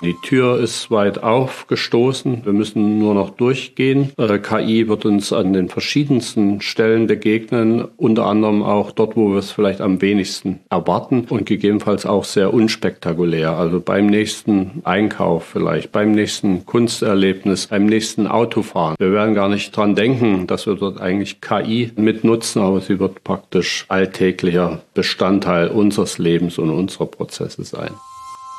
Die 0.02 0.14
Tür 0.22 0.58
ist 0.58 0.90
weit 0.90 1.22
aufgestoßen. 1.22 2.46
Wir 2.46 2.54
müssen 2.54 2.98
nur 2.98 3.12
noch 3.12 3.28
durchgehen. 3.28 4.12
Äh, 4.16 4.38
KI 4.38 4.88
wird 4.88 5.04
uns 5.04 5.30
an 5.30 5.52
den 5.52 5.68
verschiedensten 5.68 6.62
Stellen 6.62 7.06
begegnen, 7.06 7.86
unter 7.98 8.24
anderem 8.24 8.62
auch 8.62 8.92
dort, 8.92 9.14
wo 9.14 9.32
wir 9.32 9.38
es 9.38 9.50
vielleicht 9.50 9.82
am 9.82 10.00
wenigsten 10.00 10.60
erwarten 10.70 11.26
und 11.28 11.44
gegebenenfalls 11.44 12.06
auch 12.06 12.24
sehr 12.24 12.54
unspektakulär. 12.54 13.52
Also 13.52 13.80
beim 13.80 14.06
nächsten 14.06 14.80
Einkauf 14.84 15.44
vielleicht, 15.44 15.92
beim 15.92 16.12
nächsten 16.12 16.64
Kunsterlebnis, 16.64 17.66
beim 17.66 17.84
nächsten 17.84 18.26
Autofahren. 18.26 18.96
Wir 18.98 19.12
werden 19.12 19.34
gar 19.34 19.50
nicht 19.50 19.76
dran 19.76 19.94
denken, 19.94 20.46
dass 20.46 20.66
wir 20.66 20.76
dort 20.76 20.98
eigentlich 20.98 21.42
KI 21.42 21.92
mitnutzen, 21.96 22.62
aber 22.62 22.80
sie 22.80 22.98
wird 22.98 23.22
praktisch 23.22 23.84
alltäglicher 23.88 24.80
Bestandteil 24.94 25.68
unseres 25.68 26.16
Lebens 26.16 26.56
und 26.56 26.70
unserer 26.70 27.06
Prozesse 27.06 27.64
sein. 27.64 27.90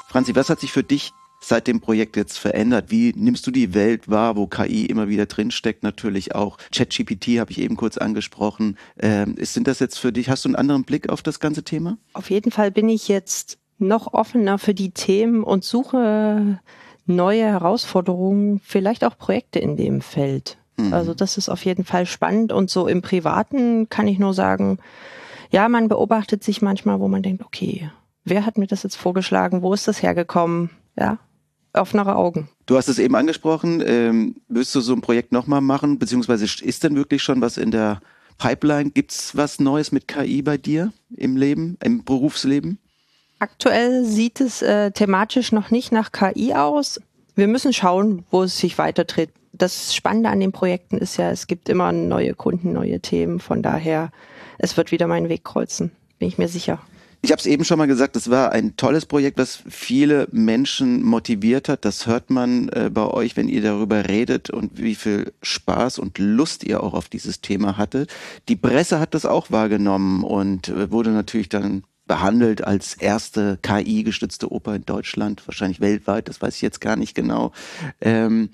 Franzi, 0.10 0.36
was 0.36 0.50
hat 0.50 0.60
sich 0.60 0.72
für 0.72 0.84
dich 0.84 1.14
seit 1.44 1.68
dem 1.68 1.82
Projekt 1.82 2.16
jetzt 2.16 2.38
verändert? 2.38 2.86
Wie 2.90 3.14
nimmst 3.16 3.46
du 3.48 3.52
die 3.52 3.74
Welt 3.74 4.10
wahr, 4.10 4.38
wo 4.38 4.48
KI 4.48 4.86
immer 4.86 5.10
wieder 5.10 5.26
drinsteckt? 5.26 5.84
Natürlich 5.84 6.36
auch 6.36 6.58
ChatGPT 6.74 7.40
habe 7.40 7.52
ich 7.52 7.60
eben 7.60 7.76
kurz 7.76 7.98
angesprochen. 7.98 8.78
Ähm, 9.00 9.36
sind 9.40 9.68
das 9.68 9.80
jetzt 9.80 9.98
für 9.98 10.14
dich, 10.14 10.30
hast 10.30 10.46
du 10.46 10.50
einen 10.50 10.56
anderen 10.56 10.84
Blick 10.84 11.10
auf 11.10 11.22
das 11.22 11.40
ganze 11.40 11.64
Thema? 11.64 11.98
Auf 12.14 12.30
jeden 12.30 12.52
Fall 12.52 12.72
bin 12.72 12.88
ich 12.88 13.08
jetzt 13.08 13.58
noch 13.80 14.14
offener 14.14 14.60
für 14.60 14.76
die 14.76 14.92
Themen 14.92 15.44
und 15.44 15.64
suche 15.64 16.60
neue 17.08 17.44
Herausforderungen, 17.44 18.62
vielleicht 18.64 19.04
auch 19.04 19.18
Projekte 19.18 19.60
in 19.60 19.76
dem 19.76 20.02
Feld. 20.02 20.58
Mhm. 20.78 20.94
Also 20.94 21.14
das 21.14 21.38
ist 21.38 21.50
auf 21.50 21.66
jeden 21.66 21.84
Fall 21.84 22.06
spannend 22.06 22.54
und 22.54 22.70
so 22.70 22.88
im 22.88 23.02
Privaten 23.02 23.90
kann 23.90 24.08
ich 24.08 24.20
nur 24.20 24.34
sagen, 24.34 24.78
ja, 25.50 25.68
man 25.68 25.90
beobachtet 25.90 26.44
sich 26.44 26.62
manchmal, 26.62 27.00
wo 27.00 27.08
man 27.08 27.24
denkt, 27.24 27.44
okay, 27.44 27.90
wer 28.24 28.46
hat 28.46 28.58
mir 28.58 28.68
das 28.68 28.84
jetzt 28.84 28.96
vorgeschlagen? 28.96 29.64
Wo 29.64 29.74
ist 29.74 29.88
das 29.88 30.02
hergekommen? 30.02 30.70
Ja, 30.98 31.18
offenere 31.74 32.16
Augen. 32.16 32.50
Du 32.66 32.78
hast 32.78 32.88
es 32.88 33.00
eben 33.00 33.16
angesprochen. 33.16 33.84
Ähm, 33.86 34.36
willst 34.48 34.74
du 34.76 34.82
so 34.82 34.94
ein 34.94 35.02
Projekt 35.02 35.32
nochmal 35.32 35.62
machen? 35.62 36.00
Beziehungsweise 36.00 36.46
ist 36.46 36.84
denn 36.84 36.96
wirklich 36.96 37.24
schon 37.24 37.42
was 37.42 37.58
in 37.58 37.72
der 37.72 38.02
Pipeline? 38.38 38.92
Gibt 38.92 39.12
es 39.12 39.36
was 39.36 39.60
Neues 39.60 39.92
mit 39.92 40.08
KI 40.08 40.42
bei 40.42 40.58
dir 40.58 40.92
im 41.16 41.38
Leben, 41.38 41.78
im 41.84 42.04
Berufsleben? 42.04 42.80
Aktuell 43.40 44.06
sieht 44.06 44.40
es 44.40 44.62
äh, 44.62 44.92
thematisch 44.92 45.52
noch 45.52 45.72
nicht 45.72 45.92
nach 45.92 46.12
KI 46.12 46.54
aus. 46.54 47.02
Wir 47.36 47.48
müssen 47.48 47.74
schauen, 47.74 48.26
wo 48.30 48.44
es 48.44 48.58
sich 48.58 48.78
weiterdreht. 48.78 49.30
Das 49.54 49.96
Spannende 49.96 50.30
an 50.30 50.40
den 50.40 50.52
Projekten 50.52 50.98
ist 50.98 51.18
ja, 51.18 51.32
es 51.32 51.48
gibt 51.48 51.70
immer 51.70 51.92
neue 51.92 52.34
Kunden, 52.34 52.72
neue 52.74 53.00
Themen. 53.00 53.40
Von 53.40 53.62
daher, 53.62 54.12
es 54.58 54.78
wird 54.78 54.92
wieder 54.92 55.08
meinen 55.08 55.30
Weg 55.30 55.44
kreuzen, 55.44 55.92
bin 56.20 56.28
ich 56.28 56.38
mir 56.38 56.48
sicher. 56.48 56.80
Ich 57.24 57.32
habe 57.32 57.40
es 57.40 57.46
eben 57.46 57.64
schon 57.64 57.78
mal 57.78 57.86
gesagt, 57.86 58.16
es 58.16 58.32
war 58.32 58.52
ein 58.52 58.78
tolles 58.78 59.06
Projekt, 59.06 59.38
was 59.38 59.62
viele 59.70 60.28
Menschen 60.32 61.04
motiviert 61.04 61.70
hat. 61.70 61.86
Das 61.86 62.08
hört 62.08 62.32
man 62.32 62.70
äh, 62.70 62.90
bei 62.92 63.06
euch, 63.06 63.38
wenn 63.38 63.48
ihr 63.48 63.62
darüber 63.62 64.08
redet 64.08 64.50
und 64.50 64.82
wie 64.82 64.96
viel 64.96 65.32
Spaß 65.44 66.00
und 66.00 66.18
Lust 66.18 66.64
ihr 66.64 66.82
auch 66.82 66.96
auf 66.96 67.10
dieses 67.10 67.40
Thema 67.42 67.78
hattet. 67.78 68.12
Die 68.50 68.56
Presse 68.56 69.00
hat 69.00 69.14
das 69.14 69.28
auch 69.28 69.52
wahrgenommen 69.52 70.24
und 70.24 70.70
äh, 70.70 70.90
wurde 70.90 71.12
natürlich 71.12 71.50
dann 71.50 71.84
behandelt 72.08 72.64
als 72.64 72.96
erste 72.96 73.60
KI-gestützte 73.62 74.52
Oper 74.52 74.76
in 74.76 74.86
Deutschland, 74.86 75.48
wahrscheinlich 75.48 75.80
weltweit, 75.80 76.28
das 76.28 76.42
weiß 76.42 76.56
ich 76.56 76.62
jetzt 76.62 76.82
gar 76.82 76.96
nicht 76.96 77.14
genau. 77.14 77.52
Ähm, 78.02 78.50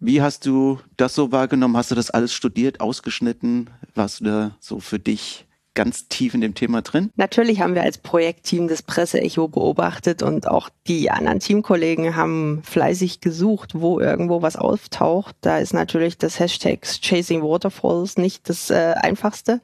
wie 0.00 0.20
hast 0.20 0.44
du 0.46 0.80
das 0.96 1.14
so 1.14 1.30
wahrgenommen? 1.30 1.76
Hast 1.76 1.92
du 1.92 1.94
das 1.94 2.10
alles 2.10 2.34
studiert, 2.34 2.80
ausgeschnitten? 2.80 3.70
Du 3.94 4.24
da 4.24 4.56
so 4.58 4.80
für 4.80 4.98
dich 4.98 5.46
ganz 5.74 6.08
tief 6.08 6.34
in 6.34 6.40
dem 6.40 6.54
Thema 6.54 6.82
drin? 6.82 7.10
Natürlich 7.16 7.60
haben 7.60 7.74
wir 7.74 7.82
als 7.82 7.98
Projektteam 7.98 8.68
das 8.68 8.82
Presseecho 8.82 9.48
beobachtet 9.48 10.22
und 10.22 10.48
auch 10.48 10.68
die 10.86 11.10
anderen 11.10 11.40
Teamkollegen 11.40 12.16
haben 12.16 12.62
fleißig 12.64 13.20
gesucht, 13.20 13.72
wo 13.74 14.00
irgendwo 14.00 14.42
was 14.42 14.56
auftaucht. 14.56 15.34
Da 15.40 15.58
ist 15.58 15.74
natürlich 15.74 16.18
das 16.18 16.38
Hashtag 16.38 16.84
Chasing 16.84 17.42
Waterfalls 17.42 18.16
nicht 18.16 18.48
das 18.48 18.70
äh, 18.70 18.94
einfachste. 18.96 19.60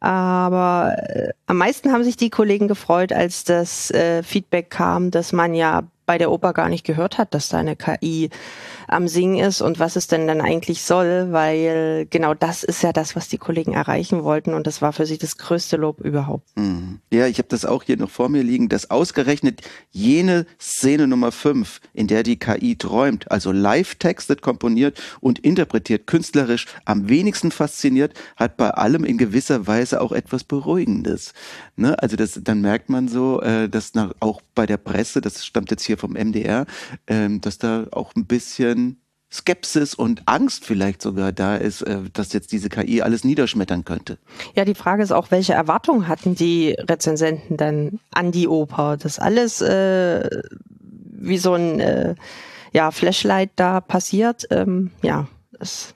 Aber 0.00 0.94
äh, 0.98 1.30
am 1.46 1.56
meisten 1.56 1.92
haben 1.92 2.04
sich 2.04 2.16
die 2.16 2.30
Kollegen 2.30 2.68
gefreut, 2.68 3.12
als 3.12 3.44
das 3.44 3.90
äh, 3.90 4.22
Feedback 4.22 4.70
kam, 4.70 5.10
dass 5.10 5.32
man 5.32 5.54
ja 5.54 5.84
bei 6.06 6.18
der 6.18 6.30
Oper 6.30 6.52
gar 6.52 6.68
nicht 6.68 6.84
gehört 6.84 7.18
hat, 7.18 7.34
dass 7.34 7.48
da 7.48 7.58
eine 7.58 7.76
KI 7.76 8.30
am 8.88 9.08
Singen 9.08 9.44
ist 9.44 9.60
und 9.60 9.78
was 9.78 9.96
es 9.96 10.06
denn 10.06 10.26
dann 10.26 10.40
eigentlich 10.40 10.82
soll, 10.82 11.32
weil 11.32 12.06
genau 12.08 12.34
das 12.34 12.62
ist 12.62 12.82
ja 12.82 12.92
das, 12.92 13.16
was 13.16 13.28
die 13.28 13.38
Kollegen 13.38 13.72
erreichen 13.72 14.22
wollten 14.22 14.54
und 14.54 14.66
das 14.66 14.80
war 14.80 14.92
für 14.92 15.06
sie 15.06 15.18
das 15.18 15.36
größte 15.36 15.76
Lob 15.76 16.00
überhaupt. 16.00 16.46
Mhm. 16.56 17.00
Ja, 17.12 17.26
ich 17.26 17.38
habe 17.38 17.48
das 17.48 17.64
auch 17.64 17.82
hier 17.82 17.96
noch 17.96 18.10
vor 18.10 18.28
mir 18.28 18.42
liegen, 18.42 18.68
dass 18.68 18.90
ausgerechnet 18.90 19.62
jene 19.90 20.46
Szene 20.60 21.08
Nummer 21.08 21.32
5, 21.32 21.80
in 21.94 22.06
der 22.06 22.22
die 22.22 22.38
KI 22.38 22.76
träumt, 22.76 23.30
also 23.30 23.50
live 23.50 23.96
textet, 23.96 24.40
komponiert 24.42 25.00
und 25.20 25.40
interpretiert, 25.40 26.06
künstlerisch 26.06 26.66
am 26.84 27.08
wenigsten 27.08 27.50
fasziniert, 27.50 28.14
hat 28.36 28.56
bei 28.56 28.70
allem 28.70 29.04
in 29.04 29.18
gewisser 29.18 29.66
Weise 29.66 30.00
auch 30.00 30.12
etwas 30.12 30.44
Beruhigendes. 30.44 31.32
Ne? 31.76 32.00
Also 32.00 32.16
das, 32.16 32.40
dann 32.42 32.60
merkt 32.60 32.88
man 32.88 33.08
so, 33.08 33.40
äh, 33.40 33.68
dass 33.68 33.94
nach, 33.94 34.12
auch 34.20 34.40
bei 34.54 34.66
der 34.66 34.76
Presse, 34.76 35.20
das 35.20 35.44
stammt 35.44 35.70
jetzt 35.70 35.84
hier 35.84 35.95
vom 35.96 36.12
MDR, 36.12 36.66
äh, 37.06 37.28
dass 37.40 37.58
da 37.58 37.86
auch 37.90 38.14
ein 38.14 38.26
bisschen 38.26 39.00
Skepsis 39.30 39.94
und 39.94 40.22
Angst 40.26 40.64
vielleicht 40.64 41.02
sogar 41.02 41.32
da 41.32 41.56
ist, 41.56 41.82
äh, 41.82 42.02
dass 42.12 42.32
jetzt 42.32 42.52
diese 42.52 42.68
KI 42.68 43.02
alles 43.02 43.24
niederschmettern 43.24 43.84
könnte. 43.84 44.18
Ja, 44.54 44.64
die 44.64 44.74
Frage 44.74 45.02
ist 45.02 45.12
auch, 45.12 45.30
welche 45.30 45.52
Erwartungen 45.52 46.06
hatten 46.06 46.34
die 46.34 46.76
Rezensenten 46.78 47.56
dann 47.56 47.98
an 48.12 48.30
die 48.30 48.46
Oper? 48.46 48.96
Das 48.96 49.18
alles 49.18 49.60
äh, 49.60 50.28
wie 51.18 51.38
so 51.38 51.54
ein 51.54 51.80
äh, 51.80 52.14
ja, 52.72 52.90
Flashlight 52.90 53.50
da 53.56 53.80
passiert, 53.80 54.46
ähm, 54.50 54.90
ja, 55.02 55.26
ist 55.58 55.95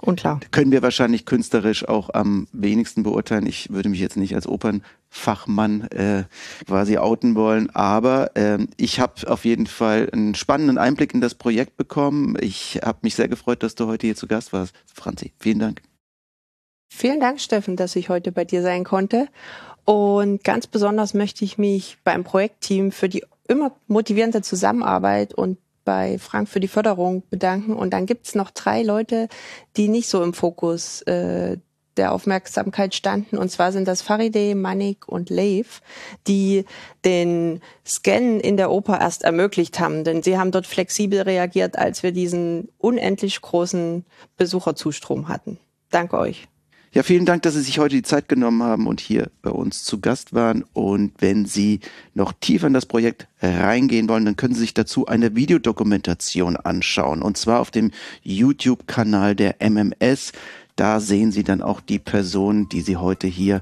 unklar. 0.00 0.40
Können 0.50 0.72
wir 0.72 0.82
wahrscheinlich 0.82 1.26
künstlerisch 1.26 1.88
auch 1.88 2.10
am 2.12 2.46
wenigsten 2.52 3.02
beurteilen. 3.02 3.46
Ich 3.46 3.70
würde 3.70 3.88
mich 3.88 4.00
jetzt 4.00 4.16
nicht 4.16 4.34
als 4.34 4.46
Opernfachmann 4.46 5.82
äh, 5.88 6.24
quasi 6.66 6.98
outen 6.98 7.34
wollen, 7.34 7.70
aber 7.70 8.36
äh, 8.36 8.58
ich 8.76 9.00
habe 9.00 9.28
auf 9.30 9.44
jeden 9.44 9.66
Fall 9.66 10.08
einen 10.12 10.34
spannenden 10.34 10.78
Einblick 10.78 11.14
in 11.14 11.20
das 11.20 11.34
Projekt 11.34 11.76
bekommen. 11.76 12.36
Ich 12.40 12.80
habe 12.84 12.98
mich 13.02 13.14
sehr 13.14 13.28
gefreut, 13.28 13.62
dass 13.62 13.74
du 13.74 13.86
heute 13.86 14.06
hier 14.06 14.16
zu 14.16 14.26
Gast 14.26 14.52
warst. 14.52 14.74
Franzi, 14.92 15.32
vielen 15.38 15.58
Dank. 15.58 15.82
Vielen 16.92 17.20
Dank, 17.20 17.40
Steffen, 17.40 17.76
dass 17.76 17.94
ich 17.96 18.08
heute 18.08 18.32
bei 18.32 18.44
dir 18.44 18.62
sein 18.62 18.84
konnte. 18.84 19.28
Und 19.84 20.44
ganz 20.44 20.66
besonders 20.66 21.14
möchte 21.14 21.44
ich 21.44 21.56
mich 21.56 21.98
beim 22.04 22.24
Projektteam 22.24 22.92
für 22.92 23.08
die 23.08 23.24
immer 23.48 23.72
motivierende 23.88 24.42
Zusammenarbeit 24.42 25.34
und 25.34 25.58
bei 25.84 26.18
Frank 26.18 26.48
für 26.48 26.60
die 26.60 26.68
Förderung 26.68 27.22
bedanken. 27.30 27.74
Und 27.74 27.90
dann 27.92 28.06
gibt's 28.06 28.34
noch 28.34 28.50
drei 28.50 28.82
Leute, 28.82 29.28
die 29.76 29.88
nicht 29.88 30.08
so 30.08 30.22
im 30.22 30.34
Fokus 30.34 31.02
äh, 31.02 31.58
der 31.96 32.12
Aufmerksamkeit 32.12 32.94
standen. 32.94 33.36
Und 33.36 33.50
zwar 33.50 33.72
sind 33.72 33.86
das 33.86 34.02
Farideh, 34.02 34.54
Manik 34.54 35.08
und 35.08 35.30
Leif, 35.30 35.82
die 36.26 36.64
den 37.04 37.60
Scan 37.84 38.40
in 38.40 38.56
der 38.56 38.70
Oper 38.70 39.00
erst 39.00 39.22
ermöglicht 39.22 39.80
haben. 39.80 40.04
Denn 40.04 40.22
sie 40.22 40.38
haben 40.38 40.50
dort 40.50 40.66
flexibel 40.66 41.20
reagiert, 41.22 41.76
als 41.78 42.02
wir 42.02 42.12
diesen 42.12 42.68
unendlich 42.78 43.40
großen 43.40 44.04
Besucherzustrom 44.36 45.28
hatten. 45.28 45.58
Danke 45.90 46.18
euch. 46.18 46.48
Ja, 46.92 47.04
vielen 47.04 47.24
Dank, 47.24 47.42
dass 47.42 47.54
Sie 47.54 47.60
sich 47.60 47.78
heute 47.78 47.94
die 47.94 48.02
Zeit 48.02 48.28
genommen 48.28 48.64
haben 48.64 48.88
und 48.88 49.00
hier 49.00 49.30
bei 49.42 49.50
uns 49.50 49.84
zu 49.84 50.00
Gast 50.00 50.34
waren. 50.34 50.64
Und 50.72 51.12
wenn 51.20 51.46
Sie 51.46 51.78
noch 52.14 52.32
tiefer 52.32 52.66
in 52.66 52.72
das 52.72 52.86
Projekt 52.86 53.28
reingehen 53.40 54.08
wollen, 54.08 54.24
dann 54.24 54.34
können 54.34 54.54
Sie 54.54 54.62
sich 54.62 54.74
dazu 54.74 55.06
eine 55.06 55.36
Videodokumentation 55.36 56.56
anschauen. 56.56 57.22
Und 57.22 57.36
zwar 57.36 57.60
auf 57.60 57.70
dem 57.70 57.92
YouTube-Kanal 58.24 59.36
der 59.36 59.56
MMS. 59.60 60.32
Da 60.74 60.98
sehen 60.98 61.30
Sie 61.30 61.44
dann 61.44 61.62
auch 61.62 61.80
die 61.80 62.00
Personen, 62.00 62.68
die 62.68 62.80
Sie 62.80 62.96
heute 62.96 63.28
hier 63.28 63.60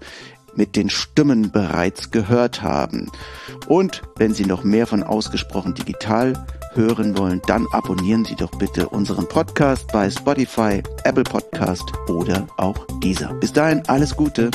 mit 0.57 0.75
den 0.75 0.88
Stimmen 0.88 1.51
bereits 1.51 2.11
gehört 2.11 2.62
haben. 2.62 3.11
Und 3.67 4.01
wenn 4.17 4.33
Sie 4.33 4.47
noch 4.47 4.64
mehr 4.64 4.87
von 4.87 5.03
ausgesprochen 5.03 5.75
digital 5.75 6.47
hören 6.79 7.19
wollen, 7.19 7.43
dann 7.47 7.67
abonnieren 7.73 8.25
Sie 8.25 8.37
doch 8.37 8.51
bitte 8.53 8.88
unseren 8.88 9.29
Podcast 9.29 9.93
bei 9.93 10.09
Spotify, 10.09 10.83
Apple 11.05 11.25
Podcast 11.25 11.85
oder 12.09 12.47
auch 12.57 12.87
dieser. 13.03 13.35
Bis 13.35 13.53
dahin 13.53 13.83
alles 13.88 14.17
Gute. 14.17 14.51